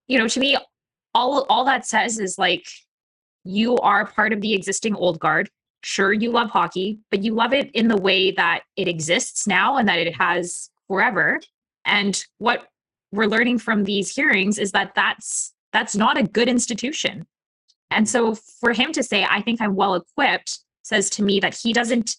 [0.07, 0.57] You know to me
[1.13, 2.65] all all that says is like
[3.43, 5.49] you are part of the existing old guard.
[5.83, 9.77] Sure you love hockey but you love it in the way that it exists now
[9.77, 11.39] and that it has forever.
[11.85, 12.67] And what
[13.11, 17.25] we're learning from these hearings is that that's that's not a good institution
[17.91, 21.55] and so for him to say i think i'm well equipped says to me that
[21.55, 22.15] he doesn't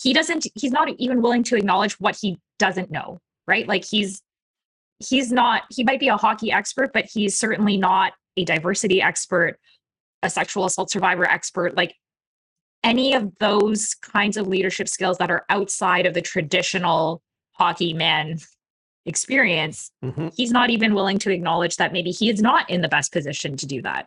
[0.00, 3.18] he doesn't he's not even willing to acknowledge what he doesn't know
[3.48, 3.66] right?
[3.66, 4.22] Like he's
[5.00, 9.58] he's not he might be a hockey expert but he's certainly not a diversity expert
[10.22, 11.76] a sexual assault survivor expert.
[11.76, 11.94] Like
[12.84, 18.38] any of those kinds of leadership skills that are outside of the traditional hockey man
[19.06, 20.28] experience mm-hmm.
[20.36, 23.56] he's not even willing to acknowledge that maybe he is not in the best position
[23.56, 24.06] to do that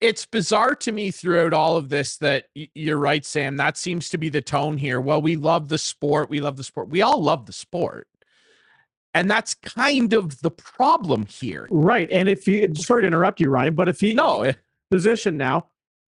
[0.00, 3.56] it's bizarre to me throughout all of this that you're right, Sam.
[3.56, 5.00] That seems to be the tone here.
[5.00, 6.30] Well, we love the sport.
[6.30, 6.88] We love the sport.
[6.88, 8.06] We all love the sport.
[9.14, 11.66] And that's kind of the problem here.
[11.70, 12.08] Right.
[12.12, 14.52] And if you, sorry to interrupt you, Ryan, but if you know eh
[14.90, 15.66] position now,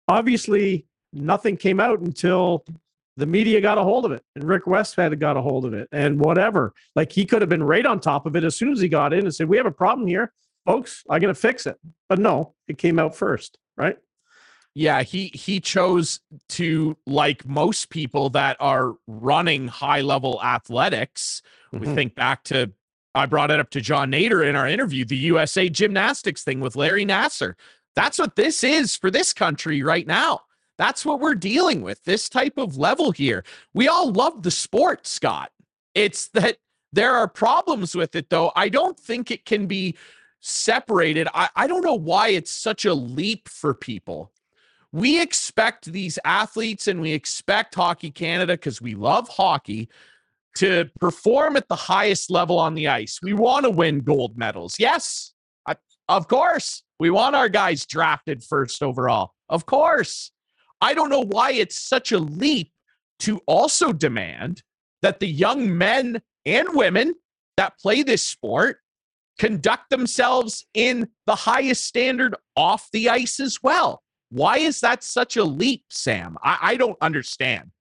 [0.07, 2.65] obviously nothing came out until
[3.17, 5.89] the media got a hold of it and Rick Westhead got a hold of it
[5.91, 6.73] and whatever.
[6.95, 9.13] Like he could have been right on top of it as soon as he got
[9.13, 10.31] in and said, We have a problem here,
[10.65, 11.03] folks.
[11.09, 11.77] I'm going to fix it.
[12.07, 13.97] But no, it came out first right?
[14.75, 21.43] Yeah, he he chose to like most people that are running high level athletics.
[21.73, 21.85] Mm-hmm.
[21.85, 22.71] We think back to
[23.13, 26.75] I brought it up to John Nater in our interview, the USA gymnastics thing with
[26.75, 27.53] Larry Nassar.
[27.95, 30.41] That's what this is for this country right now.
[30.79, 32.03] That's what we're dealing with.
[32.03, 33.43] This type of level here.
[33.75, 35.51] We all love the sport, Scott.
[35.93, 36.57] It's that
[36.91, 38.51] there are problems with it though.
[38.55, 39.95] I don't think it can be
[40.43, 41.27] separated.
[41.33, 44.31] I, I don't know why it's such a leap for people.
[44.91, 49.89] We expect these athletes and we expect Hockey Canada because we love hockey
[50.57, 53.19] to perform at the highest level on the ice.
[53.23, 54.75] We want to win gold medals.
[54.77, 55.33] Yes,
[55.65, 55.77] I,
[56.09, 56.83] of course.
[56.99, 59.33] We want our guys drafted first overall.
[59.49, 60.31] Of course.
[60.81, 62.71] I don't know why it's such a leap
[63.19, 64.61] to also demand
[65.01, 67.15] that the young men and women
[67.55, 68.77] that play this sport
[69.39, 74.03] conduct themselves in the highest standard off the ice as well.
[74.29, 76.37] Why is that such a leap, Sam?
[76.43, 77.71] I, I don't understand.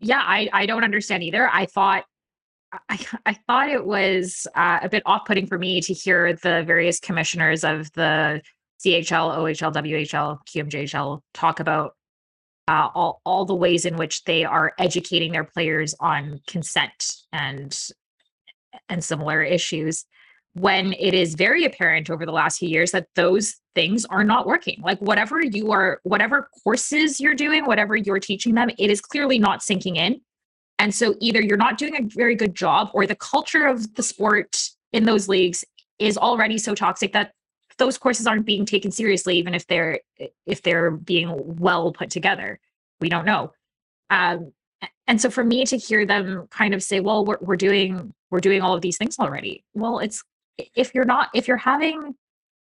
[0.00, 1.48] Yeah, I, I don't understand either.
[1.52, 2.04] I thought
[2.88, 7.00] I, I thought it was uh, a bit off-putting for me to hear the various
[7.00, 8.42] commissioners of the
[8.84, 11.94] CHL, OHL, WHL, QMJHL talk about
[12.68, 17.78] uh, all all the ways in which they are educating their players on consent and
[18.88, 20.04] and similar issues
[20.58, 24.46] when it is very apparent over the last few years that those things are not
[24.46, 24.80] working.
[24.82, 29.38] Like whatever you are, whatever courses you're doing, whatever you're teaching them, it is clearly
[29.38, 30.18] not sinking in.
[30.78, 34.02] And so either you're not doing a very good job or the culture of the
[34.02, 35.62] sport in those leagues
[35.98, 37.32] is already so toxic that
[37.76, 40.00] those courses aren't being taken seriously even if they're
[40.46, 42.58] if they're being well put together
[43.00, 43.52] we don't know
[44.08, 44.52] um,
[45.06, 48.40] and so for me to hear them kind of say well we're, we're doing we're
[48.40, 50.22] doing all of these things already well it's
[50.58, 52.14] if you're not if you're having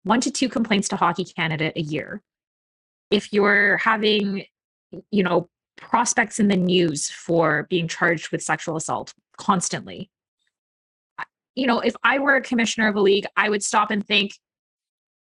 [0.04, 2.22] one to two complaints to hockey canada a year
[3.10, 4.44] if you're having
[5.10, 10.10] you know prospects in the news for being charged with sexual assault constantly
[11.54, 14.32] you know if i were a commissioner of a league i would stop and think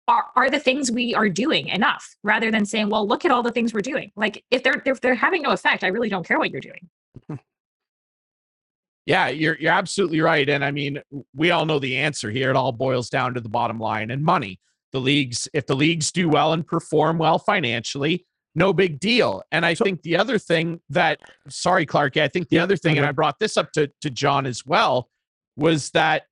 [0.09, 2.15] are, are the things we are doing enough?
[2.23, 4.13] Rather than saying well look at all the things we're doing.
[4.15, 6.89] Like if they're if they're having no effect i really don't care what you're doing
[9.07, 11.01] yeah you're you're absolutely right and i mean
[11.35, 14.23] we all know the answer here it all boils down to the bottom line and
[14.23, 14.61] money
[14.93, 19.65] the leagues if the leagues do well and perform well financially no big deal and
[19.65, 23.13] i think the other thing that sorry clark i think the other thing and i
[23.13, 25.09] brought this up to to john as well
[25.57, 26.25] was that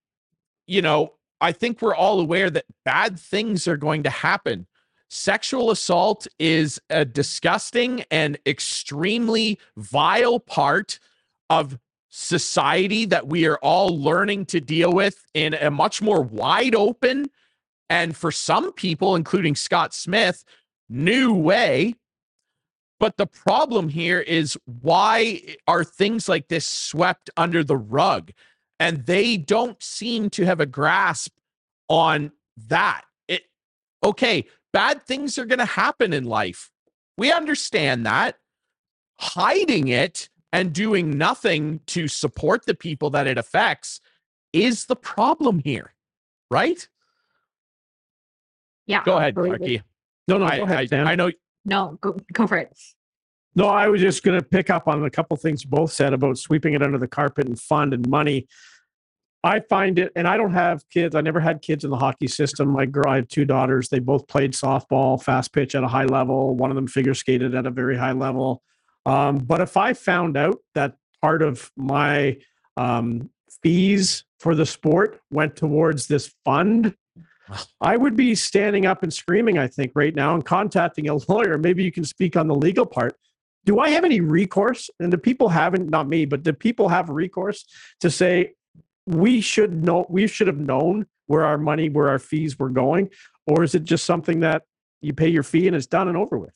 [0.67, 1.13] you know
[1.45, 4.67] I think we're all aware that bad things are going to happen.
[5.11, 10.99] Sexual assault is a disgusting and extremely vile part
[11.51, 11.79] of
[12.17, 17.27] society that we are all learning to deal with in a much more wide open
[17.91, 20.45] and for some people, including Scott Smith,
[20.89, 21.95] new way.
[23.01, 28.31] But the problem here is why are things like this swept under the rug?
[28.81, 31.33] and they don't seem to have a grasp
[31.89, 32.33] on
[32.69, 33.03] that.
[33.29, 33.45] It
[34.03, 36.71] okay, bad things are going to happen in life.
[37.17, 38.37] We understand that.
[39.19, 44.01] Hiding it and doing nothing to support the people that it affects
[44.53, 45.93] is the problem here,
[46.49, 46.89] right?
[48.87, 49.03] Yeah.
[49.05, 49.83] Go ahead, Clarky.
[50.29, 51.33] No, no, I, go ahead, I, I know.
[51.65, 52.79] No, go, go for it.
[53.57, 56.39] No, I was just going to pick up on a couple things both said about
[56.39, 58.47] sweeping it under the carpet and fund and money.
[59.43, 61.17] I find it, and I don't have kids.
[61.17, 62.69] I never had kids in the hockey system.
[62.69, 63.89] My girl, I have two daughters.
[63.89, 66.55] They both played softball, fast pitch at a high level.
[66.55, 68.63] One of them figure skated at a very high level.
[69.07, 72.39] Um, but if I found out that part of my
[72.77, 73.31] um,
[73.63, 76.95] fees for the sport went towards this fund,
[77.81, 81.59] I would be standing up and screaming, I think, right now and contacting a lawyer.
[81.59, 83.17] Maybe you can speak on the legal part
[83.65, 84.91] do I have any recourse?
[85.01, 87.65] And the people haven't, not me, but the people have recourse
[88.01, 88.55] to say
[89.07, 93.11] we should know, we should have known where our money, where our fees were going?
[93.47, 94.63] Or is it just something that
[95.01, 96.55] you pay your fee and it's done and over with?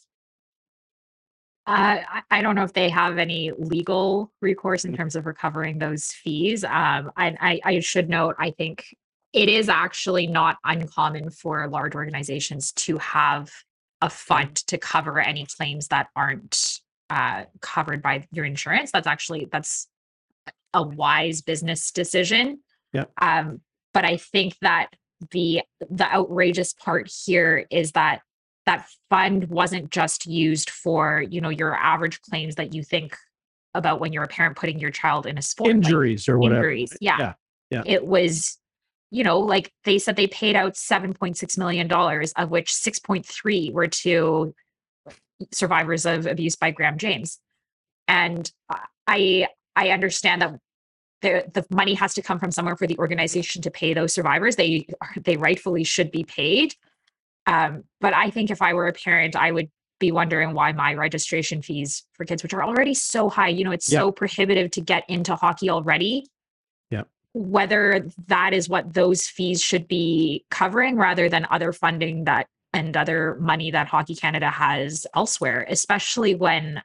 [1.69, 2.01] Uh,
[2.31, 6.65] I don't know if they have any legal recourse in terms of recovering those fees.
[6.65, 8.87] Um, I, I, I should note, I think
[9.35, 13.53] it is actually not uncommon for large organizations to have
[14.01, 18.91] a fund to cover any claims that aren't uh, covered by your insurance.
[18.91, 19.89] That's actually that's
[20.73, 22.61] a wise business decision.
[22.95, 23.05] Yeah.
[23.21, 23.61] Um,
[23.93, 24.89] but I think that
[25.33, 28.21] the the outrageous part here is that
[28.69, 33.17] that fund wasn't just used for you know your average claims that you think
[33.75, 36.71] about when you're a parent putting your child in a sport injuries like or whatever
[36.71, 37.17] injuries yeah.
[37.19, 37.33] yeah
[37.71, 38.59] yeah it was
[39.11, 43.89] you know like they said they paid out 7.6 million dollars of which 6.3 were
[43.89, 44.55] to
[45.53, 47.39] survivors of abuse by Graham James.
[48.07, 48.51] And
[49.07, 50.59] I I understand that
[51.23, 54.57] the the money has to come from somewhere for the organization to pay those survivors.
[54.57, 54.87] They
[55.23, 56.75] they rightfully should be paid.
[57.49, 60.95] Um, but I think if I were a parent, I would be wondering why my
[60.95, 64.81] registration fees for kids, which are already so high, you know, it's so prohibitive to
[64.81, 66.27] get into hockey already.
[66.91, 67.03] Yeah.
[67.33, 72.97] Whether that is what those fees should be covering rather than other funding that and
[72.97, 76.83] other money that Hockey Canada has elsewhere, especially when,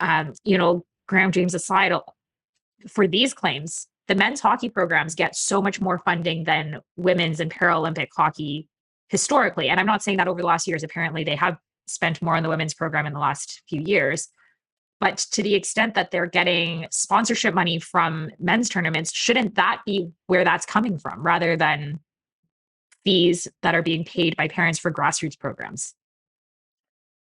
[0.00, 1.92] um, you know, Graham James aside,
[2.88, 7.52] for these claims, the men's hockey programs get so much more funding than women's and
[7.52, 8.66] Paralympic hockey
[9.10, 9.68] historically.
[9.68, 12.42] And I'm not saying that over the last years, apparently they have spent more on
[12.42, 14.28] the women's program in the last few years.
[15.00, 20.10] But to the extent that they're getting sponsorship money from men's tournaments, shouldn't that be
[20.26, 22.00] where that's coming from rather than
[23.04, 25.94] fees that are being paid by parents for grassroots programs.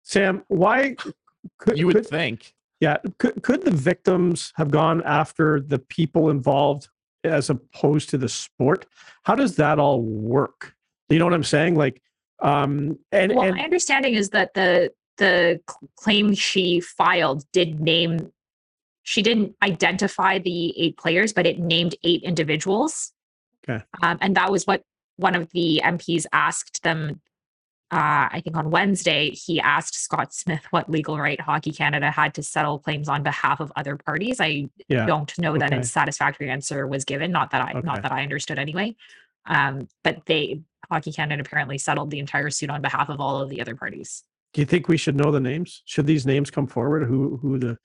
[0.03, 0.95] Sam, why
[1.57, 2.53] could you would could, think?
[2.79, 6.89] Yeah, could could the victims have gone after the people involved
[7.23, 8.85] as opposed to the sport?
[9.23, 10.75] How does that all work?
[11.09, 11.75] You know what I'm saying?
[11.75, 12.01] Like,
[12.41, 15.61] um, and well, and, my understanding is that the the
[15.95, 18.31] claim she filed did name
[19.03, 23.13] she didn't identify the eight players, but it named eight individuals.
[23.67, 23.83] Okay.
[24.01, 24.81] Um, and that was what
[25.17, 27.21] one of the MPs asked them,
[27.91, 32.33] uh, I think on Wednesday, he asked Scott Smith what legal right Hockey Canada had
[32.33, 34.41] to settle claims on behalf of other parties.
[34.41, 35.05] I yeah.
[35.05, 35.59] don't know okay.
[35.59, 37.31] that a satisfactory answer was given.
[37.31, 37.81] Not that I, okay.
[37.81, 38.95] not that I understood anyway.
[39.45, 40.61] Um, but they
[40.91, 44.23] Hockey Canada apparently settled the entire suit on behalf of all of the other parties.
[44.53, 45.81] Do you think we should know the names?
[45.85, 47.03] Should these names come forward?
[47.07, 47.77] Who who the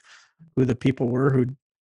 [0.56, 1.46] who the people were who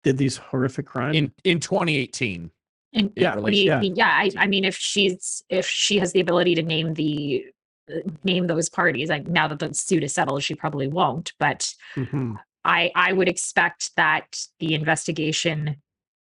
[0.03, 1.15] did these horrific crimes?
[1.15, 2.49] in in 2018.
[2.95, 3.81] And Yeah, what do yeah.
[3.81, 7.45] Yeah, I, I mean, if she's if she has the ability to name the
[7.91, 11.33] uh, name those parties, like now that the suit is settled, she probably won't.
[11.39, 12.37] But Mhm.
[12.65, 15.77] I I would expect that the investigation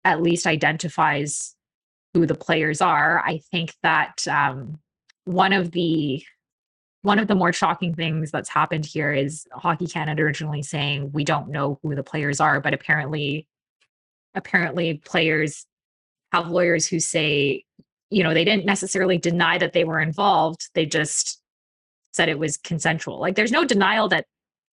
[0.04, 1.54] at least identifies
[2.18, 3.22] who the players are.
[3.24, 4.80] I think that um,
[5.24, 6.24] one of the
[7.02, 11.22] one of the more shocking things that's happened here is Hockey Canada originally saying we
[11.22, 13.46] don't know who the players are, but apparently
[14.34, 15.64] apparently players
[16.32, 17.64] have lawyers who say,
[18.10, 20.68] you know, they didn't necessarily deny that they were involved.
[20.74, 21.40] They just
[22.12, 23.20] said it was consensual.
[23.20, 24.26] Like there's no denial that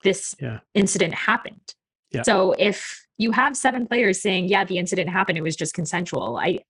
[0.05, 0.61] this Yeah.
[0.75, 1.75] incident happened.
[2.13, 2.23] Yeah.
[2.23, 6.37] So if you have seven players saying, yeah, the incident happened, it was just consensual.
[6.37, 6.61] I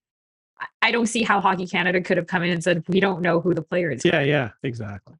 [0.80, 3.40] I don't see how Hockey Canada could have come in and said, we don't know
[3.40, 4.04] who the player is.
[4.04, 5.14] Yeah, yeah, exactly.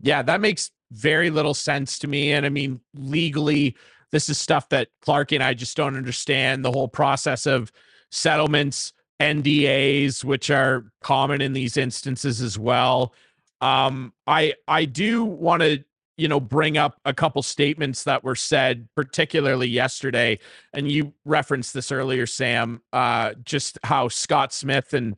[0.00, 2.32] Yeah, that makes very little sense to me.
[2.32, 3.76] And I mean, legally,
[4.10, 7.72] this is stuff that Clark and I just don't understand the whole process of
[8.10, 13.14] settlements, NDAs, which are common in these instances as well.
[13.60, 15.84] Um, I I do want to
[16.16, 20.38] you know bring up a couple statements that were said, particularly yesterday,
[20.72, 22.82] and you referenced this earlier, Sam.
[22.92, 25.16] Uh, just how Scott Smith and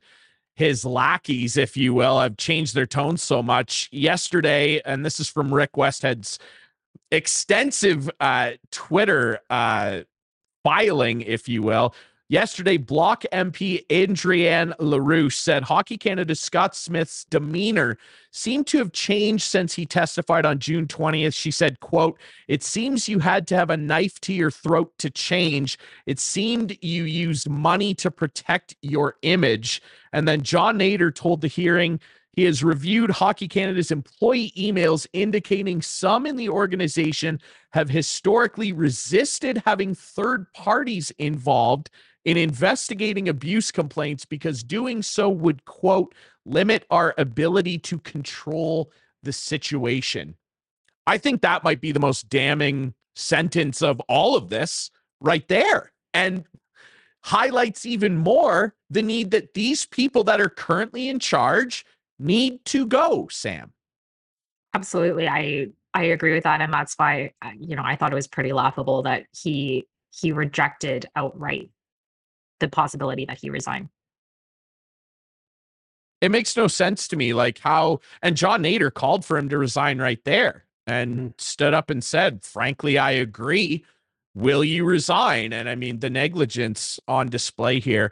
[0.57, 3.89] his lackeys, if you will, have changed their tone so much.
[3.91, 6.39] Yesterday, and this is from Rick Westhead's
[7.11, 10.01] extensive uh, Twitter uh,
[10.63, 11.95] filing, if you will.
[12.35, 17.97] Yesterday, Bloc MP Adrienne LaRue said Hockey Canada's Scott Smith's demeanor
[18.33, 21.33] seemed to have changed since he testified on June 20th.
[21.33, 22.19] She said, quote,
[22.49, 25.79] it seems you had to have a knife to your throat to change.
[26.07, 29.81] It seemed you used money to protect your image.
[30.13, 32.01] And then John Nater told the hearing
[32.33, 37.41] he has reviewed Hockey Canada's employee emails indicating some in the organization
[37.73, 41.91] have historically resisted having third parties involved
[42.25, 46.15] in investigating abuse complaints because doing so would, quote,
[46.45, 48.91] limit our ability to control
[49.23, 50.37] the situation.
[51.07, 55.93] I think that might be the most damning sentence of all of this right there.
[56.13, 56.45] And
[57.25, 61.85] highlights even more the need that these people that are currently in charge
[62.19, 63.73] need to go, Sam.
[64.75, 65.27] Absolutely.
[65.29, 66.61] I I agree with that.
[66.61, 70.33] And that's why uh, you know, I thought it was pretty laughable that he he
[70.33, 71.71] rejected outright
[72.61, 73.89] the possibility that he resign.
[76.21, 77.35] It makes no sense to me.
[77.35, 81.29] Like how, and John Nater called for him to resign right there and mm-hmm.
[81.39, 83.85] stood up and said, frankly, I agree.
[84.35, 85.53] Will you resign?
[85.53, 88.11] And I mean, the negligence on display here.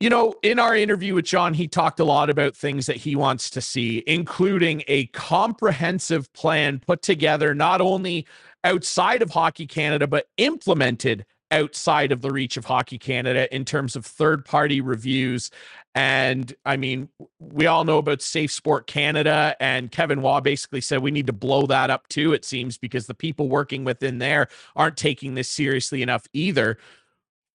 [0.00, 3.14] You know, in our interview with John, he talked a lot about things that he
[3.14, 8.26] wants to see, including a comprehensive plan put together not only
[8.64, 13.96] outside of Hockey Canada, but implemented outside of the reach of Hockey Canada in terms
[13.96, 15.50] of third party reviews.
[15.94, 21.02] And I mean, we all know about Safe Sport Canada, and Kevin Waugh basically said
[21.02, 24.48] we need to blow that up too, it seems, because the people working within there
[24.76, 26.78] aren't taking this seriously enough either.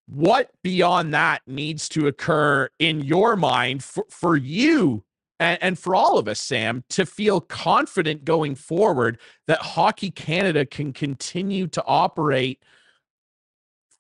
[0.08, 5.04] What beyond that needs to occur in your mind for, for you
[5.40, 9.18] and, and for all of us, Sam, to feel confident going forward
[9.48, 12.62] that Hockey Canada can continue to operate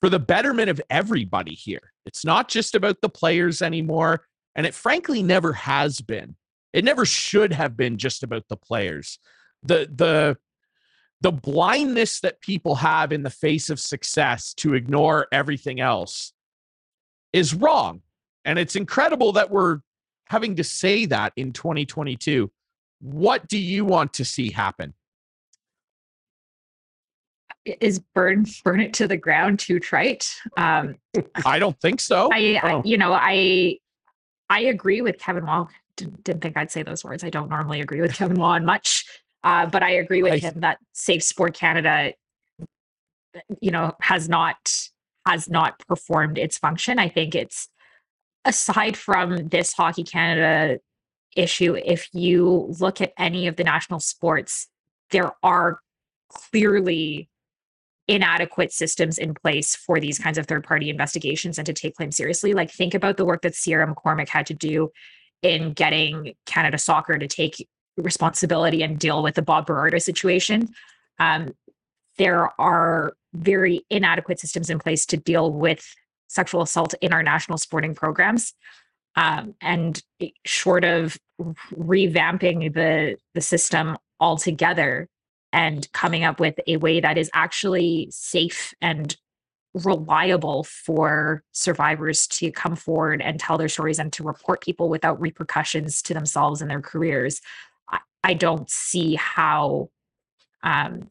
[0.05, 1.91] for the betterment of everybody here.
[2.05, 4.27] It's not just about the players anymore.
[4.55, 6.35] And it frankly never has been.
[6.73, 9.17] It never should have been just about the players.
[9.63, 10.37] The the
[11.21, 16.33] the blindness that people have in the face of success to ignore everything else
[17.33, 18.03] is wrong.
[18.45, 19.79] And it's incredible that we're
[20.27, 22.51] having to say that in 2022.
[22.99, 24.93] What do you want to see happen?
[27.65, 30.33] Is burn burn it to the ground too trite?
[30.57, 30.95] Um,
[31.45, 32.29] I don't think so.
[32.31, 32.81] I, I Oh.
[32.85, 33.77] you know I
[34.49, 35.67] I agree with Kevin Waugh.
[35.97, 37.23] Didn't, didn't think I'd say those words.
[37.23, 39.05] I don't normally agree with Kevin Waugh on much,
[39.43, 42.13] uh, but I agree with I- him that Safe Sport Canada,
[43.61, 44.57] you know, has not
[45.25, 46.99] has not performed its function.
[46.99, 47.69] I think it's
[48.43, 50.79] aside from this Hockey Canada
[51.35, 51.75] issue.
[51.83, 54.67] If you look at any of the national sports,
[55.09, 55.79] there are
[56.29, 57.29] clearly
[58.07, 62.15] inadequate systems in place for these kinds of third party investigations and to take claims
[62.15, 62.53] seriously.
[62.53, 64.91] Like, think about the work that Ciara McCormack had to do
[65.41, 70.69] in getting Canada Soccer to take responsibility and deal with the Bob Birarda situation.
[71.19, 71.53] Um,
[72.17, 75.85] there are very inadequate systems in place to deal with
[76.27, 78.53] sexual assault in our national sporting programs.
[79.15, 80.01] um, and
[80.45, 81.17] short of
[81.73, 85.07] revamping the the system altogether
[85.55, 89.15] and coming up with a way that is actually safe and
[89.73, 95.19] reliable for survivors to come forward and tell their stories and to report people without
[95.19, 97.41] repercussions to themselves and their careers
[97.89, 99.89] i, I don't see how
[100.63, 101.09] um,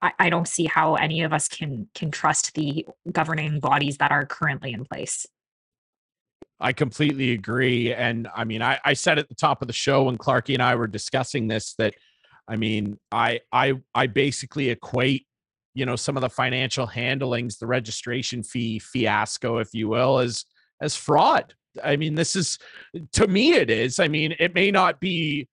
[0.00, 4.10] I, I don't see how any of us can can trust the governing bodies that
[4.10, 5.26] are currently in place
[6.60, 7.92] I completely agree.
[7.92, 10.62] And I mean, I, I said at the top of the show when Clarky and
[10.62, 11.94] I were discussing this that
[12.48, 15.26] I mean, I I I basically equate,
[15.74, 20.44] you know, some of the financial handlings, the registration fee fiasco, if you will, as
[20.80, 21.54] as fraud.
[21.82, 22.58] I mean, this is
[23.12, 23.98] to me it is.
[23.98, 25.48] I mean, it may not be,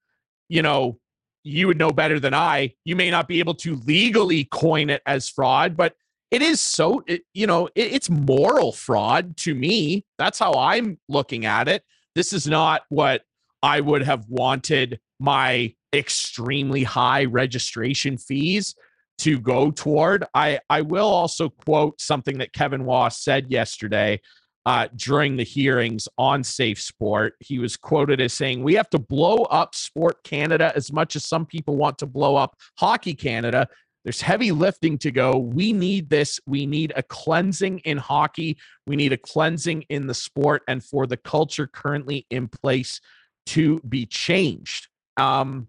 [0.49, 0.99] you know,
[1.43, 2.73] you would know better than I.
[2.83, 5.95] You may not be able to legally coin it as fraud, but
[6.31, 10.99] it is so it, you know it, it's moral fraud to me that's how i'm
[11.07, 11.83] looking at it
[12.15, 13.23] this is not what
[13.63, 18.75] i would have wanted my extremely high registration fees
[19.17, 24.19] to go toward i i will also quote something that kevin waugh said yesterday
[24.65, 28.99] uh, during the hearings on safe sport he was quoted as saying we have to
[28.99, 33.67] blow up sport canada as much as some people want to blow up hockey canada
[34.03, 35.37] there's heavy lifting to go.
[35.37, 36.39] We need this.
[36.47, 38.57] We need a cleansing in hockey.
[38.87, 43.01] We need a cleansing in the sport and for the culture currently in place
[43.47, 44.87] to be changed.
[45.17, 45.67] Um,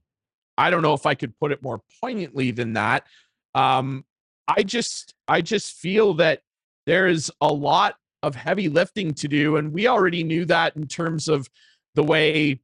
[0.61, 3.07] I don't know if I could put it more poignantly than that.
[3.55, 4.05] Um,
[4.47, 6.43] I just I just feel that
[6.85, 10.87] there is a lot of heavy lifting to do, and we already knew that in
[10.87, 11.49] terms of
[11.95, 12.61] the way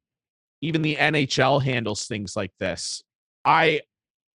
[0.61, 3.01] even the NHL handles things like this.
[3.43, 3.81] I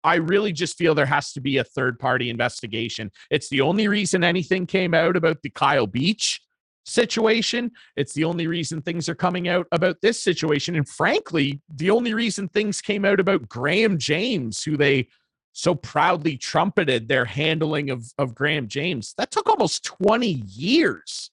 [0.03, 3.11] I really just feel there has to be a third party investigation.
[3.31, 6.41] It's the only reason anything came out about the Kyle Beach
[6.85, 7.71] situation.
[7.97, 10.77] It's the only reason things are coming out about this situation.
[10.77, 15.09] And frankly, the only reason things came out about Graham James, who they
[15.53, 19.15] so proudly trumpeted their handling of, of Graham James.
[19.19, 21.31] That took almost 20 years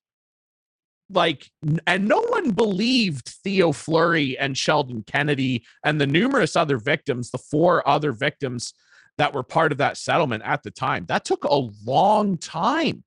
[1.10, 1.50] like
[1.86, 7.38] and no one believed Theo Fleury and Sheldon Kennedy and the numerous other victims, the
[7.38, 8.74] four other victims
[9.18, 11.06] that were part of that settlement at the time.
[11.08, 13.04] That took a long time.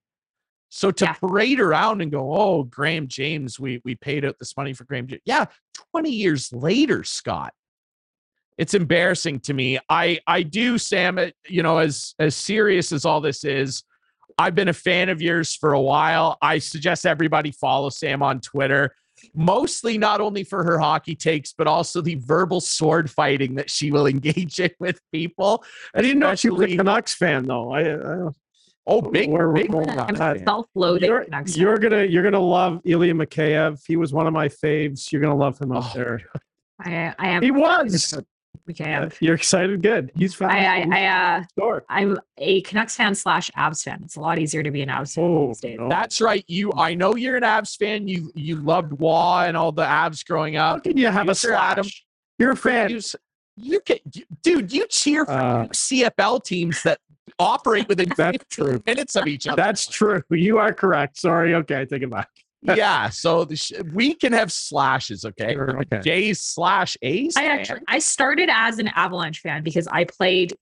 [0.70, 1.12] So to yeah.
[1.14, 5.06] parade around and go, "Oh, Graham James, we we paid out this money for Graham
[5.06, 5.46] James." Yeah,
[5.92, 7.52] 20 years later, Scott.
[8.56, 9.78] It's embarrassing to me.
[9.88, 11.18] I I do Sam,
[11.48, 13.82] you know, as as serious as all this is,
[14.38, 16.38] I've been a fan of yours for a while.
[16.40, 18.94] I suggest everybody follow Sam on Twitter,
[19.34, 23.90] mostly not only for her hockey takes, but also the verbal sword fighting that she
[23.90, 25.64] will engage in with people.
[25.94, 27.72] I didn't know she was a Canucks fan, though.
[27.72, 28.28] I, I
[28.86, 31.06] Oh, big, we're, big self-loaded.
[31.06, 33.80] You're, you're, gonna you're gonna love Ilya Mikheyev.
[33.86, 35.12] He was one of my faves.
[35.12, 36.20] You're gonna love him out oh, there.
[36.80, 37.42] I, I am.
[37.42, 38.16] He was
[38.66, 39.10] we can.
[39.20, 39.82] You're excited.
[39.82, 40.12] Good.
[40.16, 40.50] He's fine.
[40.50, 41.84] I, I, I uh, sure.
[41.88, 44.00] I'm a Canucks fan slash Avs fan.
[44.04, 45.78] It's a lot easier to be an Avs fan oh, these days.
[45.78, 45.88] No.
[45.88, 46.44] That's right.
[46.46, 48.06] You, I know you're an Avs fan.
[48.06, 50.76] You, you loved Roy and all the Avs growing up.
[50.76, 51.72] How can you have you a slash?
[51.72, 51.86] Adam,
[52.38, 52.90] you're a fan.
[52.90, 53.00] You,
[53.56, 54.72] you can, you, dude.
[54.72, 56.98] You cheer for uh, CFL teams that
[57.40, 58.82] operate within that's true.
[58.86, 59.56] minutes of each other.
[59.56, 60.22] That's true.
[60.30, 61.18] You are correct.
[61.18, 61.54] Sorry.
[61.54, 62.28] Okay, I take it back
[62.76, 65.54] yeah, so sh- we can have slashes, okay?
[65.54, 66.00] Sure, okay.
[66.02, 67.34] J's slash A's.
[67.36, 70.54] I actually I started as an Avalanche fan because I played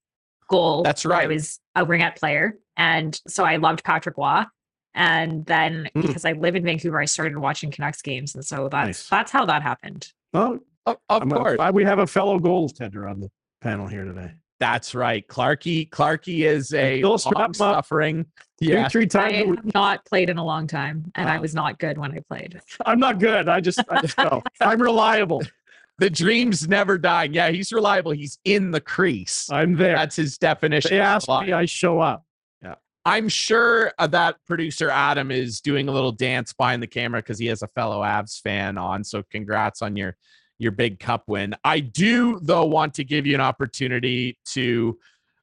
[0.49, 0.85] goal.
[0.85, 1.25] That's right.
[1.25, 4.45] I was a ringette player, and so I loved Patrick Roy.
[4.95, 6.03] And then mm.
[6.03, 9.09] because I live in Vancouver, I started watching Canucks games, and so that's nice.
[9.09, 10.13] that's how that happened.
[10.35, 11.57] Oh, of, of course.
[11.59, 13.29] A, we have a fellow goaltender on the
[13.61, 14.35] panel here today.
[14.61, 15.27] That's right.
[15.27, 18.27] Clarky Clarky is a long suffering.
[18.61, 19.33] Yeah, three, times.
[19.33, 22.19] I have not played in a long time, and I was not good when I
[22.29, 22.61] played.
[22.87, 23.49] I'm not good.
[23.49, 24.43] I just, I just know.
[24.61, 25.43] I'm reliable.
[25.99, 27.35] The dream's never dying.
[27.35, 28.13] Yeah, he's reliable.
[28.13, 29.49] He's in the crease.
[29.51, 29.97] I'm there.
[29.97, 30.91] That's his definition.
[30.91, 32.25] They ask me, I show up.
[32.63, 32.75] Yeah.
[33.05, 37.39] I'm sure uh, that producer Adam is doing a little dance behind the camera because
[37.39, 39.05] he has a fellow Avs fan on.
[39.05, 40.17] So congrats on your
[40.59, 41.55] your big cup win.
[41.65, 44.99] I do though want to give you an opportunity to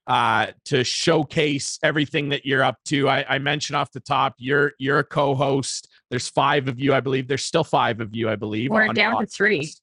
[0.07, 3.09] uh to showcase everything that you're up to.
[3.09, 5.88] I, I mentioned off the top you're you're a co-host.
[6.09, 7.28] There's five of you, I believe.
[7.28, 8.70] There's still five of you, I believe.
[8.70, 9.20] We're down podcast.
[9.20, 9.74] to three.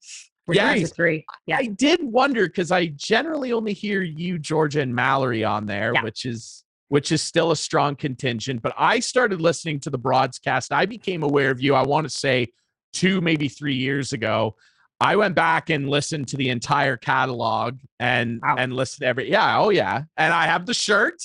[0.46, 1.24] We're yeah, down to three.
[1.46, 1.58] Yeah.
[1.58, 6.02] I did wonder because I generally only hear you, Georgia, and Mallory on there, yeah.
[6.02, 8.60] which is which is still a strong contingent.
[8.60, 10.72] But I started listening to the broadcast.
[10.72, 12.48] I became aware of you, I want to say
[12.92, 14.56] two, maybe three years ago.
[15.02, 18.56] I went back and listened to the entire catalog and wow.
[18.58, 21.22] and listened to every yeah oh yeah and I have the shirt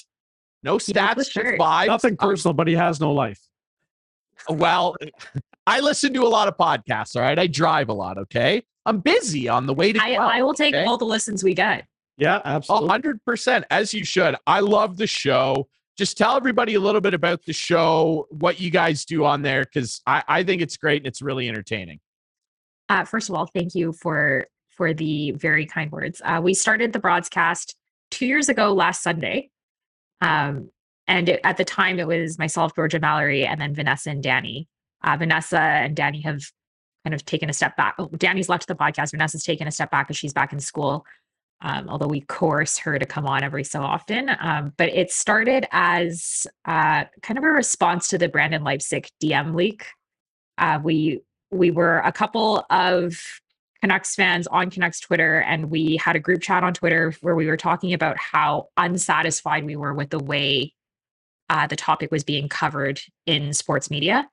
[0.64, 1.60] no stats shirt.
[1.60, 3.40] vibes nothing personal um, but he has no life
[4.50, 4.96] well
[5.68, 7.16] I listen to a lot of podcasts.
[7.18, 7.38] All right.
[7.38, 8.18] I drive a lot.
[8.18, 8.64] Okay.
[8.86, 10.02] I'm busy on the way to.
[10.02, 10.86] I, 12, I will take okay?
[10.86, 11.86] all the listens we get.
[12.18, 12.88] Yeah, A absolutely.
[12.88, 14.36] hundred percent, as you should.
[14.48, 15.68] I love the show.
[15.98, 19.64] Just tell everybody a little bit about the show, what you guys do on there,
[19.64, 22.00] because I, I think it's great and it's really entertaining.
[22.90, 26.22] Uh, first of all, thank you for for the very kind words.
[26.24, 27.76] Uh, we started the broadcast
[28.12, 29.50] two years ago last Sunday,
[30.22, 30.70] um,
[31.08, 34.68] and it, at the time it was myself, Georgia Mallory, and then Vanessa and Danny.
[35.04, 36.42] Uh, Vanessa and Danny have
[37.04, 37.96] kind of taken a step back.
[37.98, 39.12] Oh, Danny's left the podcast.
[39.12, 41.06] Vanessa's taken a step back because she's back in school.
[41.62, 44.30] Um, although we coerce her to come on every so often.
[44.40, 49.56] Um, but it started as uh, kind of a response to the Brendan Leipsic DM
[49.56, 49.88] leak.
[50.60, 51.22] Uh, we
[51.52, 53.20] we were a couple of
[53.82, 57.48] Canucks fans on Canucks Twitter, and we had a group chat on Twitter where we
[57.48, 60.74] were talking about how unsatisfied we were with the way
[61.50, 64.28] uh, the topic was being covered in sports media,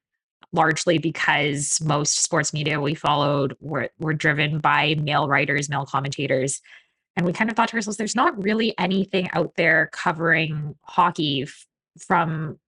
[0.53, 6.61] largely because most sports media we followed were, were driven by male writers, male commentators.
[7.17, 11.43] And we kind of thought to ourselves, there's not really anything out there covering hockey
[11.43, 11.67] f-
[12.01, 12.59] from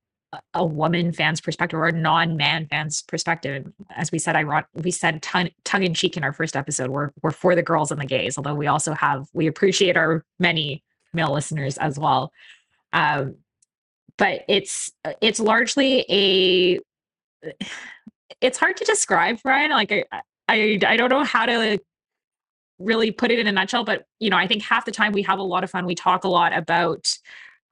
[0.54, 3.70] a- woman fan's perspective or a non-man fan's perspective.
[3.94, 6.90] As we said, I wrote, we said tongue, tongue in cheek in our first episode.
[6.90, 10.24] We're we're for the girls and the gays, although we also have we appreciate our
[10.38, 10.82] many
[11.12, 12.32] male listeners as well.
[12.92, 13.36] Um,
[14.18, 16.80] but it's it's largely a
[18.40, 19.70] it's hard to describe, Brian.
[19.70, 20.04] Like I
[20.48, 21.78] I I don't know how to
[22.78, 25.22] really put it in a nutshell, but you know, I think half the time we
[25.22, 25.86] have a lot of fun.
[25.86, 27.12] We talk a lot about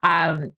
[0.03, 0.51] um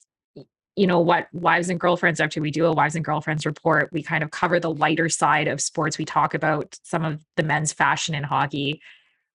[0.78, 3.90] you know what wives and girlfriends up to we do a wives and girlfriends report
[3.92, 7.44] we kind of cover the lighter side of sports we talk about some of the
[7.44, 8.80] men's fashion in hockey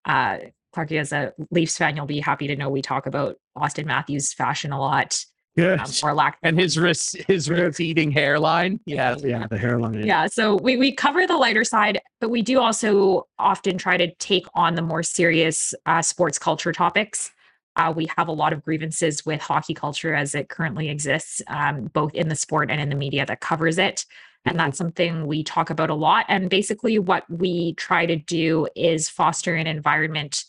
[0.07, 0.39] uh
[0.75, 4.33] clarky as a leafs fan you'll be happy to know we talk about austin matthews
[4.33, 5.23] fashion a lot
[5.55, 5.81] Good.
[5.81, 8.81] um, or lack And his res- his receding hairline.
[8.87, 9.17] Yeah.
[9.19, 9.93] yeah, the hairline.
[9.99, 10.05] Yeah.
[10.07, 14.15] yeah so we, we cover the lighter side but we do also often try to
[14.15, 17.33] take on the more serious uh, sports culture topics
[17.77, 21.85] uh, we have a lot of grievances with hockey culture as it currently exists um,
[21.93, 24.05] both in the sport and in the media that covers it.
[24.45, 26.27] And that's something we talk about a lot.
[26.29, 30.45] And basically what we try to do is foster an environment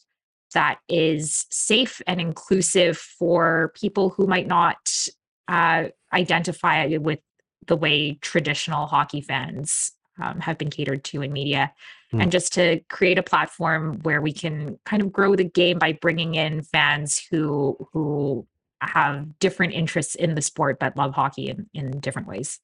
[0.53, 5.07] that is safe and inclusive for people who might not
[5.47, 7.19] uh, identify with
[7.67, 11.73] the way traditional hockey fans um, have been catered to in media
[12.13, 12.21] Hmm.
[12.21, 15.93] and just to create a platform where we can kind of grow the game by
[15.93, 18.47] bringing in fans who who
[18.81, 22.59] have different interests in the sport but love hockey in, in different ways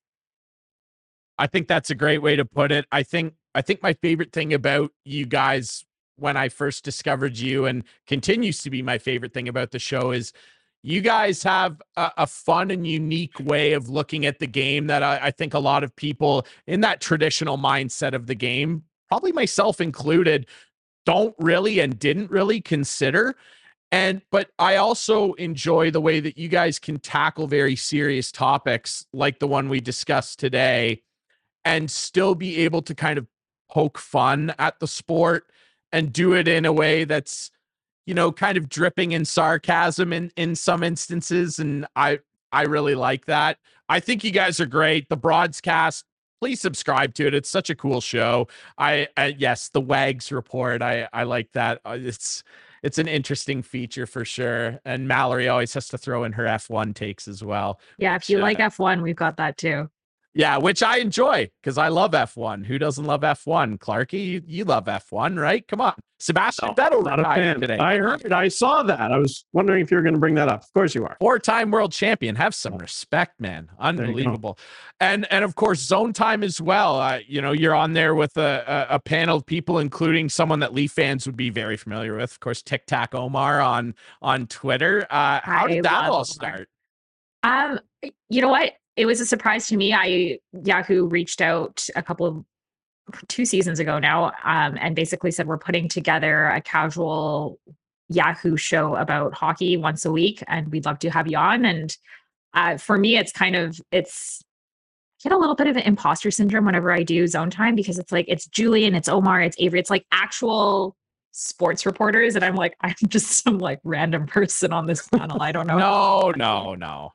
[1.39, 2.86] I think that's a great way to put it.
[2.91, 5.86] I think I think my favorite thing about you guys
[6.18, 10.12] when I first discovered you and continues to be my favorite thing about the show
[10.12, 10.34] is
[10.84, 15.02] you guys have a, a fun and unique way of looking at the game that
[15.02, 19.32] I, I think a lot of people in that traditional mindset of the game, probably
[19.32, 20.45] myself included,
[21.05, 23.36] don't really and didn't really consider.
[23.91, 29.05] And but I also enjoy the way that you guys can tackle very serious topics
[29.12, 31.01] like the one we discussed today
[31.66, 33.26] and still be able to kind of
[33.70, 35.45] poke fun at the sport
[35.91, 37.51] and do it in a way that's
[38.05, 42.20] you know kind of dripping in sarcasm in in some instances and i
[42.51, 43.57] i really like that
[43.88, 46.05] i think you guys are great the broadcast
[46.39, 50.81] please subscribe to it it's such a cool show i, I yes the wags report
[50.81, 52.43] i i like that Uh, it's
[52.81, 56.95] it's an interesting feature for sure and mallory always has to throw in her f1
[56.95, 58.41] takes as well yeah if you Sure.
[58.43, 59.89] like f1 we've got that too
[60.39, 62.65] yeah, which I enjoy because I love F1.
[62.65, 63.77] Who doesn't love F1?
[63.77, 65.67] Clarky, you, you love F1, right?
[65.67, 65.95] Come on.
[66.17, 67.59] Sebastian Vettel Not a retired fan.
[67.59, 67.77] today.
[67.77, 68.23] I heard.
[68.23, 68.31] It.
[68.31, 69.11] I saw that.
[69.11, 70.63] I was wondering if you were going to bring that up.
[70.63, 71.17] Of course you are.
[71.19, 72.35] Four-time world champion.
[72.37, 73.69] Have some respect, man.
[73.79, 74.57] Unbelievable.
[75.01, 77.01] And and of course, zone time as well.
[77.01, 80.59] Uh, you know, you're on there with a, a, a panel of people, including someone
[80.61, 82.31] that Leaf fans would be very familiar with.
[82.31, 85.05] Of course, Tic Tac Omar on on Twitter.
[85.09, 86.25] Uh, how I did that love all Omar.
[86.25, 86.69] start?
[87.43, 87.79] Um,
[88.29, 88.73] you know what?
[89.00, 89.93] It was a surprise to me.
[89.93, 92.43] I Yahoo reached out a couple of
[93.30, 97.62] two seasons ago now, um, and basically said we're putting together a casual
[98.10, 101.64] Yahoo show about hockey once a week, and we'd love to have you on.
[101.64, 101.95] And
[102.54, 104.43] uh, for me, it's kind of it's
[105.24, 108.00] I get a little bit of an imposter syndrome whenever I do zone time because
[108.00, 110.97] it's like it's Julian, it's Omar, it's Avery, it's like actual
[111.32, 115.41] sports reporters, and I'm like I'm just some like random person on this panel.
[115.41, 115.78] I don't know.
[115.78, 117.14] No, no, no,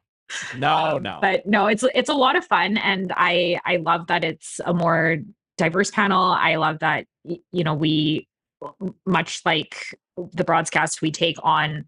[0.56, 1.18] no, no.
[1.20, 4.72] but no it's it's a lot of fun and i i love that it's a
[4.72, 5.18] more
[5.58, 8.26] diverse panel i love that you know we
[9.06, 9.76] much like
[10.32, 11.84] the broadcast we take on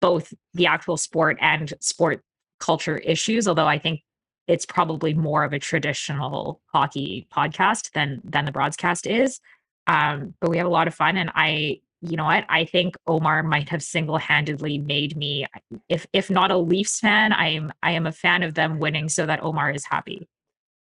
[0.00, 2.22] both the actual sport and sport
[2.60, 4.00] culture issues although i think
[4.48, 9.40] it's probably more of a traditional hockey podcast than than the broadcast is.
[9.86, 12.96] Um, but we have a lot of fun, and I, you know what, I think
[13.06, 15.46] Omar might have single handedly made me,
[15.88, 19.08] if if not a Leafs fan, I am I am a fan of them winning,
[19.08, 20.28] so that Omar is happy.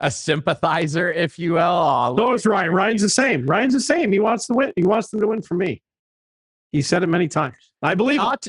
[0.01, 1.61] A sympathizer, if you will.
[1.62, 2.73] Oh, So is Ryan.
[2.73, 3.47] Ryan's the same.
[3.47, 4.12] Ryan's the same.
[4.12, 4.73] He wants to win.
[4.77, 5.83] He wants them to win for me.
[6.71, 7.57] He said it many times.
[7.83, 8.21] I believe.
[8.21, 8.25] him.
[8.25, 8.47] not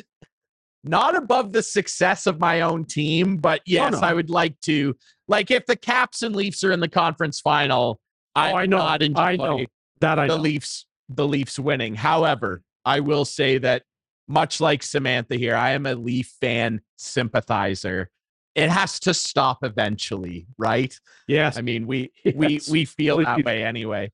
[0.83, 3.99] not above the success of my own team, but oh, yes, no.
[3.99, 4.95] I would like to.
[5.27, 7.99] Like if the Caps and Leafs are in the conference final,
[8.35, 8.77] I, Oh, I know.
[8.77, 9.65] not enjoy I know.
[10.01, 10.41] That I the know.
[10.41, 11.95] Leafs the Leafs winning.
[11.95, 13.83] However, I will say that
[14.27, 18.09] much like Samantha here, I am a Leaf fan sympathizer.
[18.55, 20.93] It has to stop eventually, right?
[21.27, 21.57] Yes.
[21.57, 22.69] I mean, we we Yes.
[22.69, 24.11] we feel that way anyway.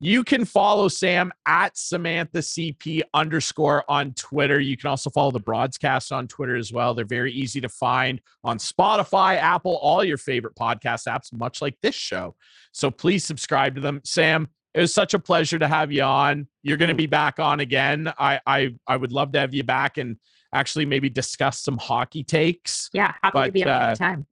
[0.00, 4.60] You can follow Sam at Samantha CP underscore on Twitter.
[4.60, 6.94] You can also follow the broadcast on Twitter as well.
[6.94, 11.76] They're very easy to find on Spotify, Apple, all your favorite podcast apps, much like
[11.80, 12.34] this show.
[12.72, 14.00] So please subscribe to them.
[14.04, 16.48] Sam, it was such a pleasure to have you on.
[16.62, 18.12] You're going to be back on again.
[18.18, 20.16] I I I would love to have you back and
[20.52, 24.26] actually maybe discuss some hockey takes Yeah, happy to But, be on uh, anytime.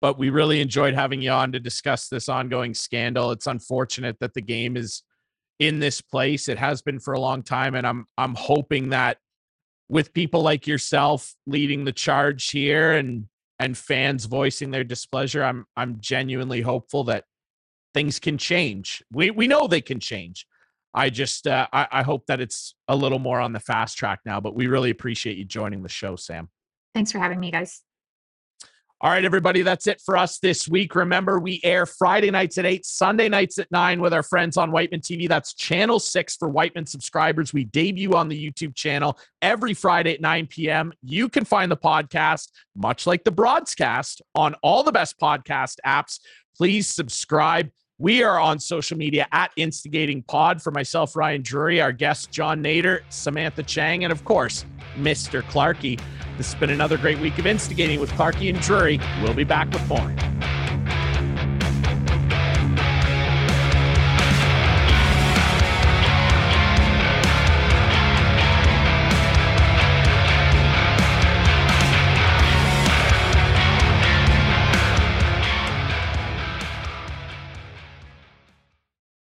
[0.00, 3.30] but we really enjoyed having you on to discuss this ongoing scandal.
[3.32, 5.02] It's unfortunate that the game is
[5.58, 6.48] in this place.
[6.48, 9.18] It has been for a long time, and I'm I'm hoping that
[9.88, 13.26] with people like yourself leading the charge here and
[13.58, 17.24] and fans voicing their displeasure, I'm I'm genuinely hopeful that
[17.94, 19.02] things can change.
[19.12, 20.46] We we know they can change.
[20.92, 24.20] I just uh, I, I hope that it's a little more on the fast track
[24.24, 24.40] now.
[24.40, 26.48] But we really appreciate you joining the show, Sam.
[26.94, 27.82] Thanks for having me, guys.
[29.02, 30.94] All right, everybody, that's it for us this week.
[30.94, 34.70] Remember, we air Friday nights at 8, Sunday nights at 9 with our friends on
[34.70, 35.26] Whiteman TV.
[35.26, 37.54] That's channel 6 for Whiteman subscribers.
[37.54, 40.92] We debut on the YouTube channel every Friday at 9 p.m.
[41.02, 46.18] You can find the podcast, much like the broadcast, on all the best podcast apps.
[46.60, 47.70] Please subscribe.
[47.96, 52.60] We are on social media at Instigating Pod for myself, Ryan Drury, our guest, John
[52.60, 54.66] Nater, Samantha Chang, and of course,
[54.98, 55.40] Mr.
[55.44, 55.98] Clarkey.
[56.36, 59.00] This has been another great week of instigating with Clarkey and Drury.
[59.22, 60.14] We'll be back with more.